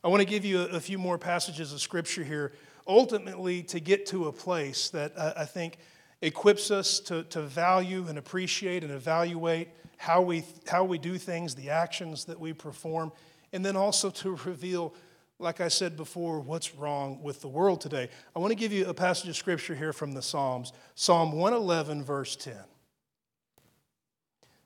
I 0.02 0.08
want 0.08 0.20
to 0.20 0.26
give 0.26 0.46
you 0.46 0.62
a, 0.62 0.80
few 0.80 0.96
more 0.96 1.18
passages 1.18 1.74
of 1.74 1.80
scripture 1.80 2.24
here, 2.24 2.52
ultimately 2.86 3.62
to 3.64 3.80
get 3.80 4.06
to 4.06 4.28
a 4.28 4.32
place 4.32 4.88
that 4.90 5.12
I 5.18 5.44
think 5.44 5.76
equips 6.22 6.70
us 6.70 7.00
to, 7.00 7.24
to 7.24 7.42
value 7.42 8.06
and 8.08 8.16
appreciate 8.16 8.82
and 8.82 8.92
evaluate 8.92 9.68
how 9.98 10.22
we, 10.22 10.44
how 10.66 10.84
we 10.84 10.96
do 10.96 11.18
things, 11.18 11.54
the 11.54 11.68
actions 11.68 12.24
that 12.24 12.40
we 12.40 12.54
perform, 12.54 13.12
and 13.52 13.62
then 13.64 13.76
also 13.76 14.08
to 14.08 14.30
reveal, 14.46 14.94
like 15.38 15.60
I 15.60 15.68
said 15.68 15.98
before, 15.98 16.40
what's 16.40 16.74
wrong 16.74 17.22
with 17.22 17.42
the 17.42 17.48
world 17.48 17.82
today. 17.82 18.08
I 18.34 18.38
want 18.38 18.52
to 18.52 18.56
give 18.56 18.72
you 18.72 18.86
a 18.86 18.94
passage 18.94 19.28
of 19.28 19.36
scripture 19.36 19.74
here 19.74 19.92
from 19.92 20.12
the 20.12 20.22
Psalms 20.22 20.72
Psalm 20.94 21.32
111, 21.32 22.04
verse 22.04 22.36
10. 22.36 22.54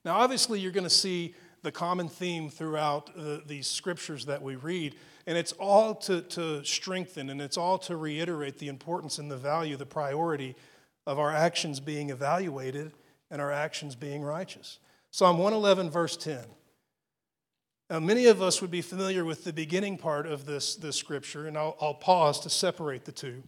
Now, 0.05 0.21
obviously, 0.21 0.61
you're 0.61 0.71
going 0.71 0.85
to 0.85 0.91
see 0.91 1.35
the 1.63 1.73
common 1.73 2.09
theme 2.09 2.51
throughout 2.51 3.11
uh, 3.19 3.39
these 3.47 3.67
scriptures 3.67 4.27
that 4.27 4.41
we 4.41 4.55
read. 4.55 4.95
And 5.27 5.39
it's 5.39 5.53
all 5.53 5.95
to, 5.97 6.21
to 6.23 6.65
strengthen 6.65 7.31
and 7.31 7.41
it's 7.41 7.57
all 7.57 7.79
to 7.79 7.97
reiterate 7.97 8.59
the 8.59 8.69
importance 8.69 9.19
and 9.19 9.31
the 9.31 9.37
value, 9.37 9.77
the 9.77 9.87
priority 9.87 10.55
of 11.07 11.19
our 11.19 11.33
actions 11.33 11.81
being 11.81 12.11
evaluated 12.11 12.93
and 13.31 13.41
our 13.41 13.51
actions 13.53 13.95
being 13.95 14.23
righteous. 14.23 14.79
Psalm 15.11 15.39
111, 15.39 15.91
verse 15.91 16.17
10. 16.17 16.45
Now, 17.91 18.01
many 18.01 18.27
of 18.27 18.43
us 18.43 18.61
would 18.63 18.71
be 18.71 18.83
familiar 18.83 19.25
with 19.25 19.45
the 19.45 19.53
beginning 19.53 19.99
part 19.99 20.27
of 20.27 20.47
this, 20.47 20.75
this 20.75 20.97
scripture, 20.97 21.47
and 21.47 21.57
I'll, 21.57 21.77
I'll 21.81 21.95
pause 21.95 22.41
to 22.41 22.51
separate 22.51 23.05
the 23.05 23.13
two. 23.13 23.43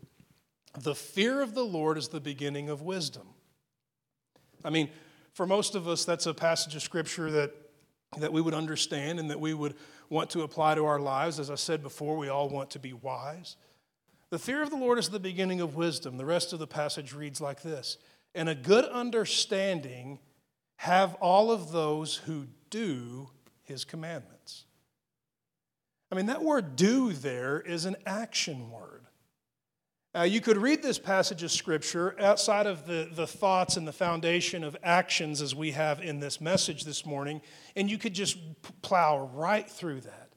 The 0.78 0.94
fear 0.94 1.40
of 1.40 1.54
the 1.54 1.64
Lord 1.64 1.96
is 1.96 2.08
the 2.08 2.20
beginning 2.20 2.68
of 2.68 2.82
wisdom. 2.82 3.26
I 4.64 4.70
mean, 4.70 4.90
for 5.32 5.46
most 5.46 5.74
of 5.74 5.88
us, 5.88 6.04
that's 6.04 6.26
a 6.26 6.34
passage 6.34 6.74
of 6.76 6.82
scripture 6.82 7.30
that, 7.30 7.52
that 8.20 8.33
we 8.33 8.40
would 8.40 8.55
understand 8.55 9.18
and 9.18 9.31
that 9.31 9.40
we 9.40 9.55
would 9.55 9.74
want 10.09 10.31
to 10.31 10.42
apply 10.42 10.74
to 10.74 10.85
our 10.85 11.00
lives. 11.00 11.40
As 11.40 11.50
I 11.50 11.55
said 11.55 11.83
before, 11.83 12.16
we 12.16 12.29
all 12.29 12.48
want 12.48 12.70
to 12.70 12.79
be 12.79 12.92
wise. 12.92 13.57
The 14.31 14.38
fear 14.38 14.62
of 14.62 14.70
the 14.70 14.76
Lord 14.76 14.98
is 14.98 15.09
the 15.09 15.20
beginning 15.20 15.61
of 15.61 15.76
wisdom. 15.76 16.16
The 16.16 16.24
rest 16.24 16.52
of 16.52 16.59
the 16.59 16.66
passage 16.66 17.12
reads 17.12 17.40
like 17.40 17.62
this 17.62 17.98
And 18.35 18.48
a 18.48 18.55
good 18.55 18.85
understanding 18.85 20.18
have 20.76 21.14
all 21.16 21.50
of 21.50 21.72
those 21.72 22.16
who 22.16 22.46
do 22.70 23.31
his 23.62 23.85
commandments. 23.85 24.64
I 26.11 26.14
mean, 26.14 26.26
that 26.26 26.42
word 26.42 26.76
do 26.76 27.12
there 27.12 27.61
is 27.61 27.85
an 27.85 27.96
action 28.05 28.70
word. 28.70 29.05
Uh, 30.16 30.22
you 30.22 30.40
could 30.40 30.57
read 30.57 30.83
this 30.83 30.98
passage 30.98 31.42
of 31.42 31.52
Scripture 31.52 32.16
outside 32.18 32.66
of 32.66 32.87
the, 32.87 33.07
the 33.12 33.26
thoughts 33.26 33.76
and 33.76 33.87
the 33.87 33.92
foundation 33.92 34.64
of 34.64 34.74
actions 34.83 35.42
as 35.42 35.55
we 35.55 35.72
have 35.72 36.00
in 36.00 36.20
this 36.20 36.40
message 36.40 36.85
this 36.85 37.05
morning, 37.05 37.38
and 37.74 37.90
you 37.90 37.98
could 37.98 38.14
just 38.14 38.38
plow 38.81 39.31
right 39.35 39.68
through 39.68 40.00
that. 40.00 40.31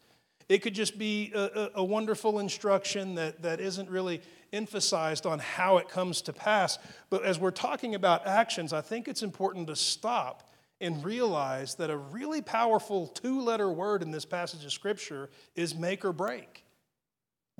It 0.49 0.57
could 0.57 0.73
just 0.73 0.97
be 0.97 1.31
a, 1.33 1.69
a, 1.75 1.83
wonderful 1.83 2.39
instruction 2.39 3.15
that, 3.15 3.41
that 3.43 3.61
isn't 3.61 3.89
really 3.89 4.21
emphasized 4.51 5.25
on 5.25 5.39
how 5.39 5.77
it 5.77 5.87
comes 5.87 6.21
to 6.23 6.33
pass. 6.33 6.77
But 7.09 7.23
as 7.23 7.39
we're 7.39 7.51
talking 7.51 7.95
about 7.95 8.27
actions, 8.27 8.73
I 8.73 8.81
think 8.81 9.07
it's 9.07 9.23
important 9.23 9.67
to 9.67 9.77
stop 9.77 10.49
and 10.81 11.05
realize 11.05 11.75
that 11.75 11.89
a 11.89 11.95
really 11.95 12.41
powerful 12.41 13.07
two 13.07 13.39
letter 13.39 13.71
word 13.71 14.01
in 14.01 14.11
this 14.11 14.25
passage 14.25 14.65
of 14.65 14.73
Scripture 14.73 15.29
is 15.55 15.73
make 15.73 16.03
or 16.03 16.11
break. 16.11 16.65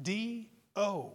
D 0.02 0.50
O. 0.76 1.14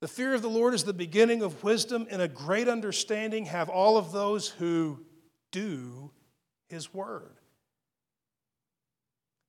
The 0.00 0.08
fear 0.08 0.34
of 0.34 0.42
the 0.42 0.50
Lord 0.50 0.74
is 0.74 0.84
the 0.84 0.92
beginning 0.92 1.42
of 1.42 1.64
wisdom, 1.64 2.06
and 2.10 2.20
a 2.20 2.28
great 2.28 2.68
understanding 2.68 3.46
have 3.46 3.68
all 3.68 3.96
of 3.96 4.12
those 4.12 4.48
who 4.48 5.00
do 5.50 6.10
his 6.68 6.92
word. 6.92 7.36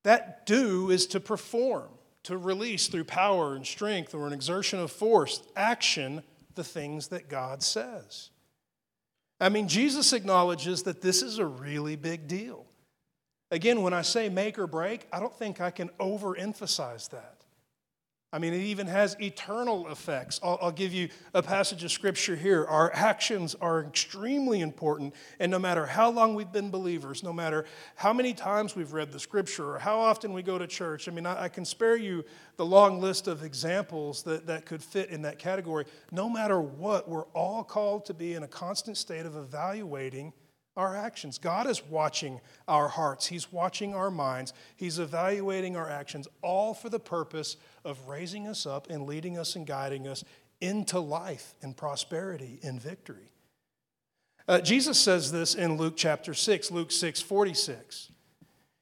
That 0.03 0.45
do 0.45 0.91
is 0.91 1.07
to 1.07 1.19
perform, 1.19 1.89
to 2.23 2.37
release 2.37 2.87
through 2.87 3.05
power 3.05 3.55
and 3.55 3.65
strength 3.65 4.13
or 4.13 4.27
an 4.27 4.33
exertion 4.33 4.79
of 4.79 4.91
force, 4.91 5.41
action, 5.55 6.23
the 6.53 6.63
things 6.63 7.07
that 7.09 7.27
God 7.27 7.61
says. 7.61 8.29
I 9.39 9.49
mean, 9.49 9.67
Jesus 9.67 10.13
acknowledges 10.13 10.83
that 10.83 11.01
this 11.01 11.21
is 11.21 11.39
a 11.39 11.45
really 11.45 11.95
big 11.95 12.27
deal. 12.27 12.65
Again, 13.51 13.81
when 13.81 13.93
I 13.93 14.01
say 14.01 14.29
make 14.29 14.57
or 14.57 14.67
break, 14.67 15.07
I 15.11 15.19
don't 15.19 15.37
think 15.37 15.59
I 15.59 15.71
can 15.71 15.89
overemphasize 15.99 17.09
that. 17.09 17.34
I 18.35 18.37
mean, 18.37 18.53
it 18.53 18.63
even 18.63 18.87
has 18.87 19.15
eternal 19.21 19.87
effects. 19.87 20.41
I'll, 20.43 20.59
I'll, 20.61 20.71
give 20.73 20.93
you 20.93 21.07
a 21.33 21.41
passage 21.41 21.85
of 21.85 21.91
scripture 21.91 22.35
here. 22.35 22.65
Our 22.65 22.93
actions 22.93 23.55
are 23.61 23.85
extremely 23.85 24.59
important, 24.59 25.15
and 25.39 25.49
no 25.49 25.57
matter 25.57 25.85
how 25.85 26.09
long 26.09 26.35
we've 26.35 26.51
been 26.51 26.69
believers, 26.69 27.23
no 27.23 27.31
matter 27.31 27.63
how 27.95 28.11
many 28.11 28.33
times 28.33 28.75
we've 28.75 28.91
read 28.91 29.13
the 29.13 29.21
scripture 29.21 29.75
or 29.75 29.79
how 29.79 29.97
often 29.99 30.33
we 30.33 30.43
go 30.43 30.57
to 30.57 30.67
church, 30.67 31.07
I 31.07 31.13
mean, 31.13 31.25
I, 31.25 31.43
I 31.43 31.47
can 31.47 31.63
spare 31.63 31.95
you 31.95 32.25
the 32.57 32.65
long 32.65 32.99
list 32.99 33.29
of 33.29 33.41
examples 33.41 34.21
that, 34.23 34.45
that 34.47 34.65
could 34.65 34.83
fit 34.83 35.11
in 35.11 35.21
that 35.21 35.39
category. 35.39 35.85
No 36.11 36.29
matter 36.29 36.59
what, 36.59 37.07
we're 37.07 37.27
all 37.27 37.63
called 37.63 38.03
to 38.07 38.13
be 38.13 38.33
in 38.33 38.43
a 38.43 38.49
constant 38.49 38.97
state 38.97 39.25
of 39.25 39.37
evaluating 39.37 40.33
our 40.77 40.95
actions. 40.95 41.37
God 41.37 41.67
is 41.67 41.83
watching 41.85 42.41
our 42.67 42.87
hearts, 42.87 43.27
He's 43.27 43.51
watching 43.51 43.93
our 43.93 44.11
minds, 44.11 44.53
He's 44.75 44.99
evaluating 44.99 45.75
our 45.75 45.89
actions, 45.89 46.27
all 46.41 46.73
for 46.73 46.89
the 46.89 46.99
purpose 46.99 47.57
of 47.83 48.07
raising 48.07 48.47
us 48.47 48.65
up 48.65 48.89
and 48.89 49.05
leading 49.05 49.37
us 49.37 49.55
and 49.55 49.65
guiding 49.65 50.07
us 50.07 50.23
into 50.61 50.99
life 50.99 51.53
and 51.61 51.75
prosperity 51.75 52.59
and 52.63 52.81
victory. 52.81 53.31
Uh, 54.47 54.59
Jesus 54.61 54.99
says 54.99 55.31
this 55.31 55.55
in 55.55 55.77
Luke 55.77 55.95
chapter 55.97 56.33
6, 56.33 56.71
Luke 56.71 56.91
6 56.91 57.21
46. 57.21 58.11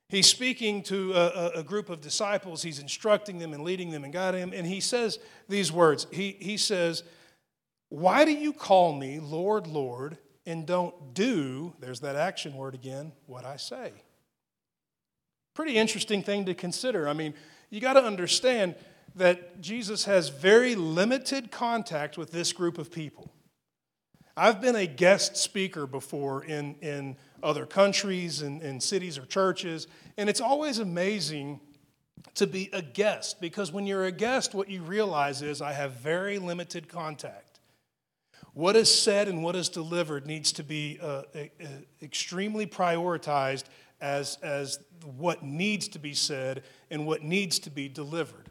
He's 0.10 0.28
speaking 0.28 0.84
to 0.84 1.14
a, 1.14 1.52
a, 1.56 1.64
group 1.64 1.90
of 1.90 2.00
disciples. 2.00 2.62
He's 2.62 2.78
instructing 2.78 3.40
them 3.40 3.52
and 3.52 3.64
leading 3.64 3.90
them 3.90 4.04
and 4.04 4.14
guiding 4.14 4.42
them. 4.42 4.54
And 4.54 4.68
he 4.68 4.80
says 4.80 5.18
these 5.50 5.72
words 5.72 6.06
He, 6.12 6.38
he 6.40 6.58
says, 6.58 7.04
Why 7.90 8.24
do 8.26 8.32
you 8.32 8.54
call 8.54 8.94
me 8.94 9.20
Lord, 9.20 9.66
Lord, 9.66 10.18
and 10.46 10.66
don't 10.66 11.14
do, 11.14 11.74
there's 11.80 12.02
that 12.02 12.16
action 12.16 12.56
word 12.56 12.74
again, 12.74 13.12
what 13.28 13.46
I 13.46 13.58
say. 13.58 13.94
Pretty 15.54 15.78
interesting 15.78 16.24
thing 16.24 16.46
to 16.46 16.54
consider. 16.54 17.08
I 17.08 17.14
mean, 17.14 17.34
you 17.70 17.80
got 17.80 17.94
to 17.94 18.04
understand 18.04 18.76
that 19.16 19.62
Jesus 19.62 20.06
has 20.06 20.30
very 20.30 20.76
limited 20.76 21.52
contact 21.52 22.18
with 22.18 22.32
this 22.32 22.52
group 22.52 22.78
of 22.78 22.92
people. 22.92 23.32
I've 24.36 24.62
been 24.62 24.76
a 24.76 24.88
guest 24.88 25.38
speaker 25.38 25.86
before 25.86 26.44
in, 26.44 26.76
in 26.82 27.18
other 27.44 27.68
countries 27.68 28.42
and 28.42 28.62
in, 28.62 28.70
in 28.70 28.80
cities 28.82 29.18
or 29.18 29.26
churches, 29.26 29.88
and 30.18 30.28
it's 30.28 30.42
always 30.42 30.80
amazing 30.80 31.60
to 32.36 32.48
be 32.48 32.70
a 32.74 32.82
guest 32.82 33.40
because 33.40 33.72
when 33.72 33.86
you're 33.86 34.06
a 34.06 34.12
guest, 34.12 34.56
what 34.56 34.70
you 34.70 34.82
realize 34.82 35.44
is 35.44 35.62
I 35.62 35.74
have 35.74 35.94
very 35.94 36.40
limited 36.40 36.88
contact. 36.88 37.53
What 38.54 38.76
is 38.76 38.94
said 38.94 39.28
and 39.28 39.44
what 39.44 39.56
is 39.56 39.68
delivered 39.68 40.28
needs 40.28 40.52
to 40.54 40.64
be 40.64 41.00
uh, 41.02 41.24
extremely 42.02 42.68
prioritized 42.68 43.64
as, 44.00 44.38
as 44.44 44.80
what 45.04 45.44
needs 45.44 45.88
to 45.90 46.00
be 46.00 46.14
said 46.14 46.64
and 46.92 47.08
what 47.08 47.24
needs 47.24 47.58
to 47.60 47.72
be 47.72 47.90
delivered. 47.90 48.50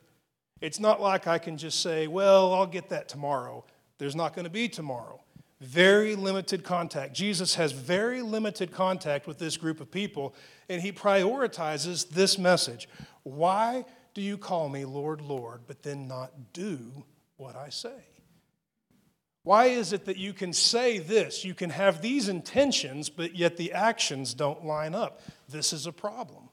It's 0.60 0.80
not 0.80 1.00
like 1.00 1.26
I 1.26 1.38
can 1.38 1.56
just 1.56 1.80
say, 1.82 2.06
well, 2.06 2.52
I'll 2.52 2.66
get 2.66 2.88
that 2.88 3.08
tomorrow. 3.08 3.64
There's 3.98 4.16
not 4.16 4.34
going 4.34 4.44
to 4.44 4.50
be 4.50 4.68
tomorrow. 4.68 5.20
Very 5.60 6.16
limited 6.16 6.64
contact. 6.64 7.14
Jesus 7.14 7.54
has 7.54 7.70
very 7.70 8.22
limited 8.22 8.72
contact 8.72 9.28
with 9.28 9.38
this 9.38 9.56
group 9.56 9.80
of 9.80 9.90
people, 9.90 10.34
and 10.68 10.82
he 10.82 10.90
prioritizes 10.90 12.08
this 12.08 12.38
message 12.38 12.88
Why 13.22 13.84
do 14.14 14.22
you 14.22 14.36
call 14.36 14.68
me 14.68 14.84
Lord, 14.84 15.20
Lord, 15.20 15.60
but 15.68 15.82
then 15.84 16.08
not 16.08 16.52
do 16.52 17.04
what 17.36 17.54
I 17.54 17.68
say? 17.68 18.04
Why 19.44 19.66
is 19.66 19.92
it 19.92 20.05
that 20.05 20.16
you 20.16 20.33
can 20.33 20.52
say 20.52 20.98
this? 20.98 21.44
You 21.44 21.55
can 21.55 21.70
have 21.70 22.00
these 22.00 22.28
intentions, 22.28 23.09
but 23.09 23.35
yet 23.35 23.57
the 23.57 23.72
actions 23.72 24.35
don't 24.35 24.64
line 24.64 24.94
up. 24.94 25.20
This 25.48 25.72
is 25.72 25.87
a 25.87 25.92
problem. 25.92 26.48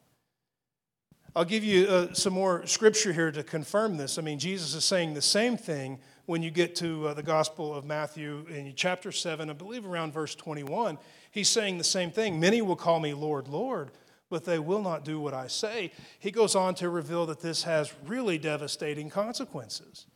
I'll 1.35 1.45
give 1.45 1.63
you 1.63 1.85
uh, 1.87 2.13
some 2.13 2.33
more 2.33 2.65
scripture 2.65 3.13
here 3.13 3.31
to 3.31 3.43
confirm 3.43 3.97
this. 3.97 4.17
I 4.17 4.23
mean, 4.23 4.39
Jesus 4.39 4.73
is 4.73 4.83
saying 4.83 5.13
the 5.13 5.21
same 5.21 5.55
thing 5.55 5.99
when 6.25 6.41
you 6.41 6.49
get 6.49 6.75
to 6.77 7.09
uh, 7.09 7.13
the 7.13 7.23
Gospel 7.23 7.73
of 7.73 7.85
Matthew 7.85 8.45
in 8.49 8.73
chapter 8.75 9.11
7, 9.11 9.49
I 9.49 9.53
believe 9.53 9.85
around 9.85 10.11
verse 10.11 10.33
21. 10.33 10.97
He's 11.29 11.47
saying 11.47 11.77
the 11.77 11.83
same 11.83 12.09
thing. 12.09 12.39
Many 12.39 12.63
will 12.63 12.75
call 12.75 12.99
me 12.99 13.13
Lord, 13.13 13.47
Lord, 13.47 13.91
but 14.31 14.45
they 14.45 14.57
will 14.57 14.81
not 14.81 15.05
do 15.05 15.19
what 15.19 15.35
I 15.35 15.45
say. 15.47 15.91
He 16.17 16.31
goes 16.31 16.55
on 16.55 16.73
to 16.75 16.89
reveal 16.89 17.27
that 17.27 17.41
this 17.41 17.63
has 17.63 17.93
really 18.07 18.39
devastating 18.39 19.11
consequences 19.11 20.07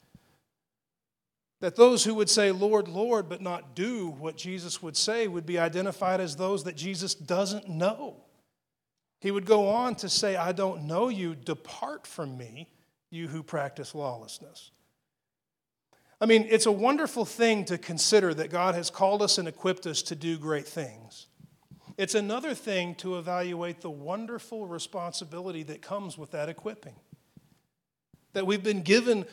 that 1.64 1.78
those 1.78 2.04
who 2.04 2.14
would 2.14 2.30
say, 2.30 2.52
Lord, 2.52 2.90
Lord, 2.90 3.30
but 3.30 3.42
not 3.42 3.74
do 3.74 4.10
what 4.10 4.36
Jesus 4.36 4.84
would 4.84 4.98
say 4.98 5.30
would 5.30 5.46
be 5.46 5.58
identified 5.58 6.20
as 6.20 6.36
those 6.36 6.66
that 6.66 6.76
Jesus 6.76 7.16
doesn't 7.16 7.70
know. 7.70 8.18
He 9.22 9.32
would 9.32 9.46
go 9.46 9.70
on 9.70 9.96
to 9.96 10.10
say, 10.10 10.36
I 10.36 10.52
don't 10.52 10.84
know 10.84 11.08
you, 11.08 11.36
depart 11.36 12.06
from 12.06 12.38
me, 12.38 12.68
you 13.10 13.30
who 13.30 13.44
practice 13.44 13.96
lawlessness. 13.96 14.72
I 16.20 16.26
mean, 16.26 16.48
it's 16.50 16.66
a 16.66 16.72
wonderful 16.72 17.24
thing 17.24 17.64
to 17.64 17.78
consider 17.78 18.34
that 18.34 18.52
God 18.52 18.76
has 18.76 18.90
called 18.90 19.22
us 19.22 19.38
and 19.38 19.48
equipped 19.48 19.88
us 19.88 20.02
to 20.02 20.16
do 20.16 20.38
great 20.38 20.68
things. 20.68 21.28
It's 21.98 22.14
another 22.14 22.54
thing 22.54 22.94
to 22.96 23.18
evaluate 23.18 23.80
the 23.80 23.90
wonderful 23.90 24.68
responsibility 24.68 25.64
that 25.64 25.82
comes 25.82 26.18
with 26.18 26.32
that 26.32 26.50
equipping 26.50 26.96
that 28.34 28.48
we've 28.48 28.64
been 28.64 28.82
given 28.82 29.26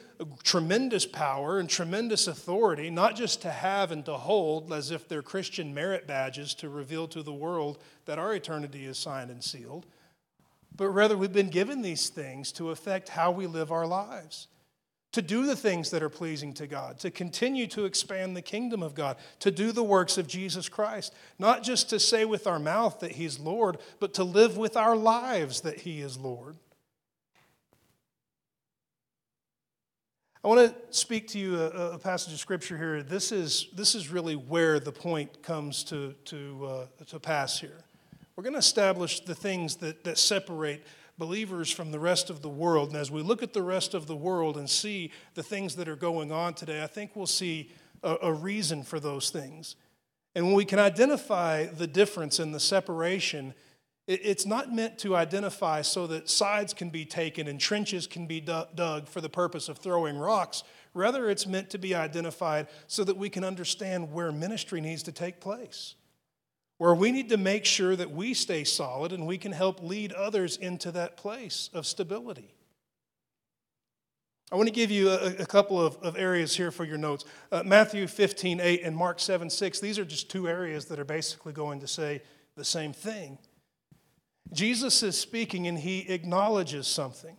tremendous 0.43 1.07
power 1.07 1.59
and 1.59 1.69
tremendous 1.69 2.27
authority, 2.27 2.91
not 2.91 3.17
just 3.17 3.43
to 3.43 3.51
have 3.51 3.91
and 3.91 4.05
to 4.05 4.15
hold 4.15 4.73
as 4.73 4.91
if 4.91 5.09
they're 5.09 5.23
Christian 5.23 5.75
merit 5.75 6.07
badges 6.07 6.55
to 6.57 6.69
reveal 6.69 7.09
to 7.09 7.23
the 7.23 7.33
world 7.33 7.79
that 8.05 8.19
our 8.19 8.35
eternity 8.35 8.85
is 8.85 8.99
signed 8.99 9.31
and 9.31 9.43
sealed, 9.43 9.87
but 10.77 10.91
rather 10.91 11.17
we've 11.17 11.33
been 11.33 11.51
given 11.51 11.83
these 11.83 12.11
things 12.11 12.53
to 12.53 12.71
affect 12.71 13.09
how 13.09 13.31
we 13.31 13.47
live 13.47 13.73
our 13.73 13.87
lives, 13.87 14.49
to 15.13 15.23
do 15.23 15.47
the 15.47 15.57
things 15.57 15.91
that 15.91 16.03
are 16.03 16.11
pleasing 16.11 16.53
to 16.55 16.67
God, 16.67 16.99
to 17.01 17.11
continue 17.11 17.67
to 17.69 17.87
expand 17.87 18.37
the 18.37 18.43
kingdom 18.43 18.83
of 18.83 18.95
God, 18.95 19.17
to 19.41 19.51
do 19.51 19.73
the 19.73 19.83
works 19.83 20.19
of 20.19 20.29
Jesus 20.29 20.69
Christ, 20.69 21.15
not 21.39 21.63
just 21.63 21.91
to 21.91 21.99
say 21.99 22.25
with 22.25 22.47
our 22.47 22.59
mouth 22.59 23.01
that 23.01 23.13
He's 23.13 23.41
Lord, 23.41 23.79
but 23.99 24.15
to 24.15 24.25
live 24.25 24.57
with 24.57 24.77
our 24.77 24.95
lives 24.95 25.63
that 25.63 25.81
He 25.81 26.01
is 26.01 26.19
Lord. 26.19 26.57
I 30.43 30.49
want 30.49 30.71
to 30.71 30.97
speak 30.97 31.29
to 31.29 31.39
you 31.39 31.61
a, 31.61 31.91
a, 31.91 31.99
passage 31.99 32.33
of 32.33 32.39
scripture 32.39 32.79
here. 32.79 33.03
This 33.03 33.31
is, 33.31 33.67
this 33.75 33.95
is 33.95 34.09
really 34.09 34.37
where 34.37 34.81
the 34.81 34.91
point 34.91 35.43
comes 35.43 35.85
to, 35.85 36.15
to, 36.25 36.67
uh, 36.67 37.05
to 37.09 37.21
pass 37.21 37.61
here. 37.61 37.77
We're 38.35 38.45
going 38.45 38.55
to 38.55 38.61
establish 38.61 39.21
the 39.21 39.35
things 39.35 39.77
that, 39.77 40.03
that 40.05 40.17
separate 40.17 40.87
believers 41.19 41.71
from 41.71 41.91
the 41.91 41.99
rest 41.99 42.31
of 42.31 42.41
the 42.41 42.49
world. 42.49 42.89
And 42.89 42.97
as 42.97 43.11
we 43.11 43.21
look 43.21 43.43
at 43.43 43.53
the 43.53 43.63
rest 43.63 43.93
of 43.93 44.07
the 44.07 44.17
world 44.17 44.57
and 44.57 44.71
see 44.71 45.13
the 45.35 45.43
things 45.43 45.77
that 45.77 45.89
are 45.89 45.97
going 45.97 46.33
on 46.33 46.55
today, 46.55 46.83
I 46.83 46.87
think 46.87 47.15
we'll 47.15 47.27
see 47.27 47.71
a, 48.03 48.17
a 48.23 48.33
reason 48.33 48.83
for 48.83 48.99
those 48.99 49.29
things. 49.29 49.77
And 50.35 50.47
when 50.47 50.55
we 50.55 50.65
can 50.65 50.79
identify 50.79 51.67
the 51.67 51.87
difference 51.87 52.39
and 52.39 52.55
the 52.55 52.61
separation, 52.61 53.53
it's 54.11 54.45
not 54.45 54.73
meant 54.73 54.99
to 54.99 55.15
identify 55.15 55.83
so 55.83 56.07
that 56.09 56.29
sides 56.29 56.75
can 56.75 56.91
be 56.91 57.05
taken 57.05 57.47
and 57.47 57.61
trenches 57.61 58.09
can 58.09 58.27
be 58.27 58.41
dug 58.41 59.09
for 59.09 59.21
the 59.21 59.29
purpose 59.29 59.69
of 59.69 59.79
throwing 59.79 60.19
rocks. 60.19 60.65
Rather, 60.95 61.31
it's 61.31 61.47
meant 61.47 61.71
to 61.71 61.79
be 61.79 61.95
identified 61.95 62.67
so 62.89 63.05
that 63.05 63.17
we 63.17 63.31
can 63.31 63.45
understand 63.45 64.13
where 64.13 64.33
ministry 64.33 64.81
needs 64.81 65.05
to 65.05 65.13
take 65.13 65.39
place, 65.39 65.95
where 66.79 66.95
we 66.95 67.13
need 67.13 67.29
to 67.29 67.37
make 67.37 67.65
sure 67.65 67.95
that 67.95 68.11
we 68.11 68.35
stay 68.35 68.65
solid 68.65 69.13
and 69.13 69.27
we 69.27 69.39
can 69.39 69.53
help 69.53 69.81
lead 69.81 70.13
others 70.13 70.57
into 70.57 70.91
that 70.91 71.17
place 71.17 71.71
of 71.73 71.87
stability. 71.87 72.53
I 74.51 74.57
want 74.57 74.67
to 74.67 74.75
give 74.75 74.91
you 74.91 75.11
a, 75.11 75.37
a 75.37 75.47
couple 75.47 75.81
of, 75.81 75.97
of, 75.99 76.17
areas 76.17 76.57
here 76.57 76.73
for 76.73 76.85
your 76.85 76.99
notes. 76.99 77.25
Uh, 77.53 77.63
Matthew 77.65 78.09
15, 78.09 78.59
8 78.61 78.83
and 78.83 78.97
Mark 78.97 79.21
7, 79.21 79.49
6. 79.49 79.79
These 79.79 79.97
are 80.01 80.05
just 80.05 80.29
two 80.29 80.49
areas 80.49 80.87
that 80.87 80.99
are 80.99 81.05
basically 81.05 81.53
going 81.53 81.79
to 81.79 81.87
say 81.87 82.21
the 82.57 82.65
same 82.65 82.93
thing. 82.93 83.39
Jesus 84.53 85.03
is 85.03 85.19
speaking 85.19 85.67
and 85.67 85.79
he 85.79 86.09
acknowledges 86.11 86.87
something. 86.87 87.37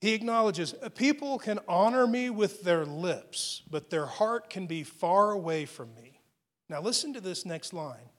He 0.00 0.12
acknowledges 0.12 0.74
people 0.94 1.38
can 1.38 1.58
honor 1.66 2.06
me 2.06 2.30
with 2.30 2.62
their 2.62 2.84
lips, 2.84 3.62
but 3.70 3.90
their 3.90 4.06
heart 4.06 4.50
can 4.50 4.66
be 4.66 4.82
far 4.82 5.30
away 5.30 5.64
from 5.64 5.94
me. 5.94 6.20
Now, 6.68 6.80
listen 6.80 7.14
to 7.14 7.20
this 7.20 7.46
next 7.46 7.72
line 7.72 8.10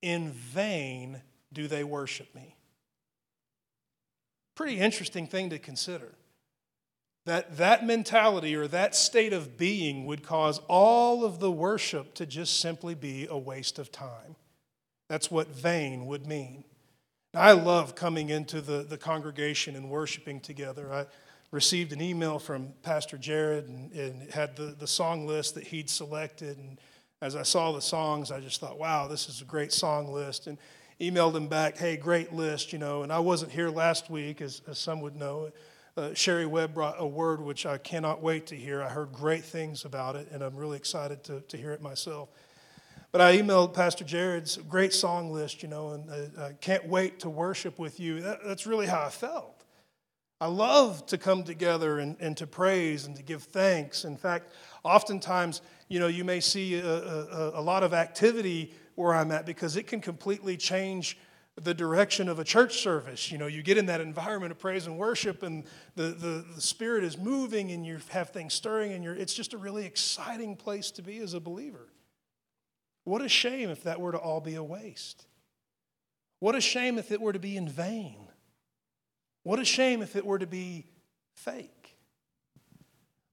In 0.00 0.30
vain 0.30 1.22
do 1.52 1.66
they 1.66 1.84
worship 1.84 2.34
me. 2.34 2.56
Pretty 4.54 4.78
interesting 4.78 5.26
thing 5.26 5.50
to 5.50 5.58
consider. 5.58 6.12
That 7.24 7.56
that 7.58 7.86
mentality 7.86 8.54
or 8.56 8.66
that 8.68 8.94
state 8.94 9.32
of 9.32 9.56
being 9.56 10.06
would 10.06 10.22
cause 10.22 10.60
all 10.68 11.24
of 11.24 11.40
the 11.40 11.52
worship 11.52 12.14
to 12.14 12.26
just 12.26 12.60
simply 12.60 12.94
be 12.94 13.26
a 13.30 13.38
waste 13.38 13.78
of 13.78 13.92
time. 13.92 14.36
That's 15.12 15.30
what 15.30 15.48
vain 15.48 16.06
would 16.06 16.26
mean. 16.26 16.64
I 17.34 17.52
love 17.52 17.94
coming 17.94 18.30
into 18.30 18.62
the, 18.62 18.82
the 18.82 18.96
congregation 18.96 19.76
and 19.76 19.90
worshiping 19.90 20.40
together. 20.40 20.90
I 20.90 21.04
received 21.50 21.92
an 21.92 22.00
email 22.00 22.38
from 22.38 22.72
Pastor 22.82 23.18
Jared 23.18 23.68
and, 23.68 23.92
and 23.92 24.30
had 24.30 24.56
the, 24.56 24.74
the 24.78 24.86
song 24.86 25.26
list 25.26 25.54
that 25.56 25.64
he'd 25.64 25.90
selected. 25.90 26.56
And 26.56 26.80
as 27.20 27.36
I 27.36 27.42
saw 27.42 27.72
the 27.72 27.82
songs, 27.82 28.32
I 28.32 28.40
just 28.40 28.58
thought, 28.58 28.78
wow, 28.78 29.06
this 29.06 29.28
is 29.28 29.42
a 29.42 29.44
great 29.44 29.70
song 29.70 30.10
list. 30.14 30.46
And 30.46 30.56
emailed 30.98 31.36
him 31.36 31.46
back, 31.46 31.76
hey, 31.76 31.98
great 31.98 32.32
list, 32.32 32.72
you 32.72 32.78
know. 32.78 33.02
And 33.02 33.12
I 33.12 33.18
wasn't 33.18 33.52
here 33.52 33.68
last 33.68 34.08
week, 34.08 34.40
as, 34.40 34.62
as 34.66 34.78
some 34.78 35.02
would 35.02 35.14
know. 35.14 35.50
Uh, 35.94 36.14
Sherry 36.14 36.46
Webb 36.46 36.72
brought 36.72 36.94
a 36.96 37.06
word 37.06 37.42
which 37.42 37.66
I 37.66 37.76
cannot 37.76 38.22
wait 38.22 38.46
to 38.46 38.56
hear. 38.56 38.82
I 38.82 38.88
heard 38.88 39.12
great 39.12 39.44
things 39.44 39.84
about 39.84 40.16
it, 40.16 40.28
and 40.32 40.42
I'm 40.42 40.56
really 40.56 40.78
excited 40.78 41.22
to, 41.24 41.42
to 41.42 41.58
hear 41.58 41.72
it 41.72 41.82
myself. 41.82 42.30
But 43.12 43.20
I 43.20 43.36
emailed 43.36 43.74
Pastor 43.74 44.04
Jared's 44.04 44.56
great 44.56 44.94
song 44.94 45.30
list, 45.30 45.62
you 45.62 45.68
know, 45.68 45.90
and 45.90 46.10
I, 46.10 46.46
I 46.46 46.52
can't 46.54 46.88
wait 46.88 47.20
to 47.20 47.30
worship 47.30 47.78
with 47.78 48.00
you. 48.00 48.22
That, 48.22 48.38
that's 48.44 48.66
really 48.66 48.86
how 48.86 49.02
I 49.02 49.10
felt. 49.10 49.64
I 50.40 50.46
love 50.46 51.06
to 51.06 51.18
come 51.18 51.44
together 51.44 51.98
and, 51.98 52.16
and 52.18 52.36
to 52.38 52.46
praise 52.46 53.04
and 53.06 53.14
to 53.16 53.22
give 53.22 53.44
thanks. 53.44 54.04
In 54.04 54.16
fact, 54.16 54.50
oftentimes, 54.82 55.60
you 55.88 56.00
know, 56.00 56.08
you 56.08 56.24
may 56.24 56.40
see 56.40 56.76
a, 56.76 56.96
a, 56.96 57.60
a 57.60 57.62
lot 57.62 57.84
of 57.84 57.92
activity 57.92 58.74
where 58.94 59.14
I'm 59.14 59.30
at 59.30 59.46
because 59.46 59.76
it 59.76 59.86
can 59.86 60.00
completely 60.00 60.56
change 60.56 61.18
the 61.56 61.74
direction 61.74 62.30
of 62.30 62.38
a 62.38 62.44
church 62.44 62.80
service. 62.80 63.30
You 63.30 63.36
know, 63.36 63.46
you 63.46 63.62
get 63.62 63.76
in 63.76 63.86
that 63.86 64.00
environment 64.00 64.52
of 64.52 64.58
praise 64.58 64.86
and 64.86 64.96
worship, 64.96 65.42
and 65.42 65.64
the, 65.96 66.04
the, 66.04 66.44
the 66.54 66.60
Spirit 66.62 67.04
is 67.04 67.18
moving, 67.18 67.70
and 67.72 67.84
you 67.84 67.98
have 68.08 68.30
things 68.30 68.54
stirring, 68.54 68.94
and 68.94 69.04
you're, 69.04 69.14
it's 69.14 69.34
just 69.34 69.52
a 69.52 69.58
really 69.58 69.84
exciting 69.84 70.56
place 70.56 70.90
to 70.92 71.02
be 71.02 71.18
as 71.18 71.34
a 71.34 71.40
believer. 71.40 71.91
What 73.04 73.22
a 73.22 73.28
shame 73.28 73.70
if 73.70 73.84
that 73.84 74.00
were 74.00 74.12
to 74.12 74.18
all 74.18 74.40
be 74.40 74.54
a 74.54 74.62
waste. 74.62 75.26
What 76.38 76.54
a 76.54 76.60
shame 76.60 76.98
if 76.98 77.10
it 77.10 77.20
were 77.20 77.32
to 77.32 77.38
be 77.38 77.56
in 77.56 77.68
vain. 77.68 78.16
What 79.42 79.58
a 79.58 79.64
shame 79.64 80.02
if 80.02 80.16
it 80.16 80.24
were 80.24 80.38
to 80.38 80.46
be 80.46 80.86
fake. 81.34 81.96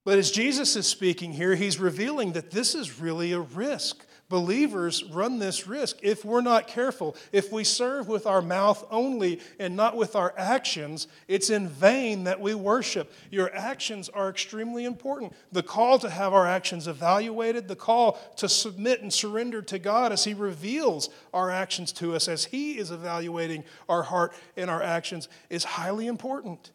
But 0.04 0.18
as 0.18 0.30
Jesus 0.30 0.76
is 0.76 0.86
speaking 0.86 1.32
here, 1.32 1.54
he's 1.54 1.78
revealing 1.78 2.32
that 2.32 2.50
this 2.50 2.74
is 2.74 3.00
really 3.00 3.32
a 3.32 3.40
risk 3.40 4.04
Believers 4.30 5.02
run 5.02 5.40
this 5.40 5.66
risk 5.66 5.98
if 6.02 6.24
we're 6.24 6.40
not 6.40 6.68
careful. 6.68 7.16
If 7.32 7.50
we 7.50 7.64
serve 7.64 8.06
with 8.06 8.26
our 8.26 8.40
mouth 8.40 8.86
only 8.88 9.40
and 9.58 9.74
not 9.74 9.96
with 9.96 10.14
our 10.14 10.32
actions, 10.36 11.08
it's 11.26 11.50
in 11.50 11.66
vain 11.66 12.22
that 12.24 12.40
we 12.40 12.54
worship. 12.54 13.12
Your 13.32 13.52
actions 13.52 14.08
are 14.08 14.30
extremely 14.30 14.84
important. 14.84 15.32
The 15.50 15.64
call 15.64 15.98
to 15.98 16.08
have 16.08 16.32
our 16.32 16.46
actions 16.46 16.86
evaluated, 16.86 17.66
the 17.66 17.74
call 17.74 18.20
to 18.36 18.48
submit 18.48 19.02
and 19.02 19.12
surrender 19.12 19.62
to 19.62 19.80
God 19.80 20.12
as 20.12 20.22
He 20.22 20.32
reveals 20.32 21.10
our 21.34 21.50
actions 21.50 21.90
to 21.94 22.14
us, 22.14 22.28
as 22.28 22.44
He 22.44 22.78
is 22.78 22.92
evaluating 22.92 23.64
our 23.88 24.04
heart 24.04 24.32
and 24.56 24.70
our 24.70 24.80
actions, 24.80 25.28
is 25.50 25.64
highly 25.64 26.06
important. 26.06 26.70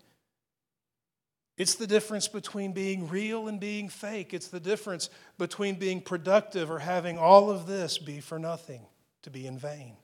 It's 1.57 1.75
the 1.75 1.87
difference 1.87 2.27
between 2.27 2.73
being 2.73 3.07
real 3.07 3.47
and 3.47 3.59
being 3.59 3.87
fake. 3.87 4.33
It's 4.33 4.49
the 4.49 4.59
difference 4.59 5.09
between 5.37 5.75
being 5.75 6.01
productive 6.01 6.69
or 6.69 6.79
having 6.79 7.17
all 7.17 7.49
of 7.49 7.65
this 7.65 7.97
be 7.97 8.19
for 8.19 8.37
nothing, 8.37 8.81
to 9.21 9.29
be 9.29 9.47
in 9.47 9.57
vain. 9.57 9.95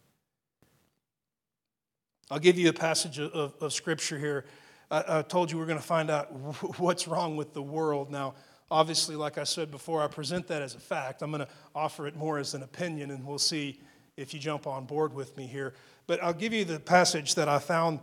I'll 2.30 2.40
give 2.40 2.58
you 2.58 2.70
a 2.70 2.74
passage 2.74 3.20
of, 3.20 3.54
of 3.60 3.74
scripture 3.74 4.18
here. 4.18 4.46
I, 4.90 5.20
I 5.20 5.22
told 5.22 5.52
you 5.52 5.58
we're 5.58 5.66
going 5.66 5.78
to 5.78 5.84
find 5.84 6.10
out 6.10 6.28
what's 6.80 7.06
wrong 7.06 7.36
with 7.36 7.54
the 7.54 7.62
world. 7.62 8.10
Now, 8.10 8.36
obviously, 8.70 9.18
like 9.18 9.38
I 9.38 9.44
said 9.44 9.70
before, 9.70 10.02
I 10.02 10.08
present 10.08 10.48
that 10.48 10.62
as 10.62 10.76
a 10.76 10.80
fact. 10.80 11.22
I'm 11.22 11.32
going 11.32 11.46
to 11.46 11.52
offer 11.76 12.08
it 12.08 12.16
more 12.16 12.40
as 12.40 12.54
an 12.54 12.64
opinion, 12.64 13.12
and 13.12 13.26
we'll 13.26 13.38
see 13.38 13.82
if 14.16 14.34
you 14.34 14.40
jump 14.40 14.68
on 14.68 14.86
board 14.86 15.14
with 15.14 15.36
me 15.36 15.48
here. 15.48 15.74
But 16.08 16.24
I'll 16.24 16.34
give 16.34 16.54
you 16.54 16.64
the 16.64 16.80
passage 16.80 17.36
that 17.36 17.50
I 17.50 17.60
found 17.60 18.00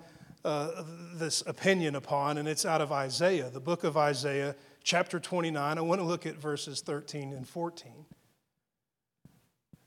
uh, 0.48 0.82
this 1.14 1.42
opinion 1.46 1.94
upon, 1.94 2.38
and 2.38 2.48
it's 2.48 2.64
out 2.64 2.80
of 2.80 2.90
Isaiah, 2.90 3.50
the 3.50 3.60
book 3.60 3.84
of 3.84 3.98
Isaiah, 3.98 4.56
chapter 4.82 5.20
29. 5.20 5.76
I 5.76 5.80
want 5.82 6.00
to 6.00 6.06
look 6.06 6.24
at 6.24 6.36
verses 6.36 6.80
13 6.80 7.34
and 7.34 7.46
14. 7.46 8.06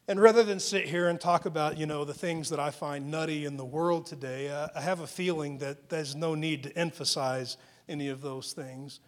And 0.08 0.22
rather 0.22 0.44
than 0.44 0.60
sit 0.60 0.86
here 0.86 1.08
and 1.08 1.20
talk 1.20 1.48
about, 1.48 1.80
you 1.80 1.88
know, 1.88 2.06
the 2.06 2.14
things 2.14 2.50
that 2.52 2.60
I 2.60 2.70
find 2.70 3.10
nutty 3.10 3.46
in 3.46 3.58
the 3.58 3.66
world 3.66 4.06
today, 4.06 4.52
I 4.76 4.82
have 4.82 5.00
a 5.00 5.08
feeling 5.08 5.58
that 5.60 5.90
there's 5.90 6.16
no 6.16 6.36
need 6.36 6.64
to 6.64 6.78
emphasize 6.78 7.58
any 7.90 8.10
of 8.10 8.22
those 8.22 8.54
things. 8.54 9.00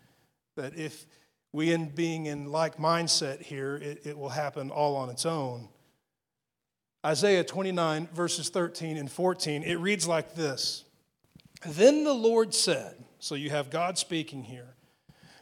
That 0.55 0.75
if 0.75 1.05
we, 1.51 1.71
in 1.71 1.89
being 1.89 2.25
in 2.25 2.51
like 2.51 2.77
mindset 2.77 3.43
here, 3.43 3.75
it, 3.75 4.07
it 4.07 4.17
will 4.17 4.29
happen 4.29 4.71
all 4.71 4.95
on 4.95 5.09
its 5.09 5.25
own. 5.25 5.69
Isaiah 7.05 7.43
29, 7.43 8.07
verses 8.11 8.49
13 8.49 8.97
and 8.97 9.11
14, 9.11 9.61
it 9.61 9.75
reads 9.75 10.07
like 10.07 10.33
this 10.33 10.85
then 11.65 12.03
the 12.03 12.13
Lord 12.13 12.53
said, 12.53 13.03
so 13.19 13.35
you 13.35 13.49
have 13.49 13.69
God 13.69 13.97
speaking 13.97 14.43
here, 14.43 14.75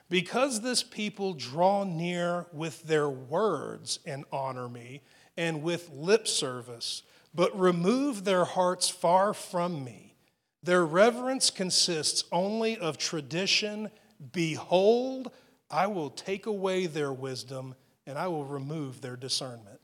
because 0.09 0.61
this 0.61 0.83
people 0.83 1.33
draw 1.33 1.83
near 1.83 2.45
with 2.51 2.83
their 2.83 3.09
words 3.09 3.99
and 4.05 4.25
honor 4.31 4.67
me, 4.69 5.01
and 5.37 5.63
with 5.63 5.89
lip 5.89 6.27
service, 6.27 7.03
but 7.33 7.57
remove 7.57 8.25
their 8.25 8.43
hearts 8.43 8.89
far 8.89 9.33
from 9.33 9.83
me. 9.83 10.15
Their 10.61 10.85
reverence 10.85 11.49
consists 11.49 12.25
only 12.31 12.77
of 12.77 12.97
tradition. 12.97 13.89
Behold, 14.31 15.31
I 15.69 15.87
will 15.87 16.09
take 16.09 16.45
away 16.45 16.85
their 16.85 17.13
wisdom, 17.13 17.73
and 18.05 18.17
I 18.17 18.27
will 18.27 18.45
remove 18.45 19.01
their 19.01 19.15
discernment. 19.15 19.79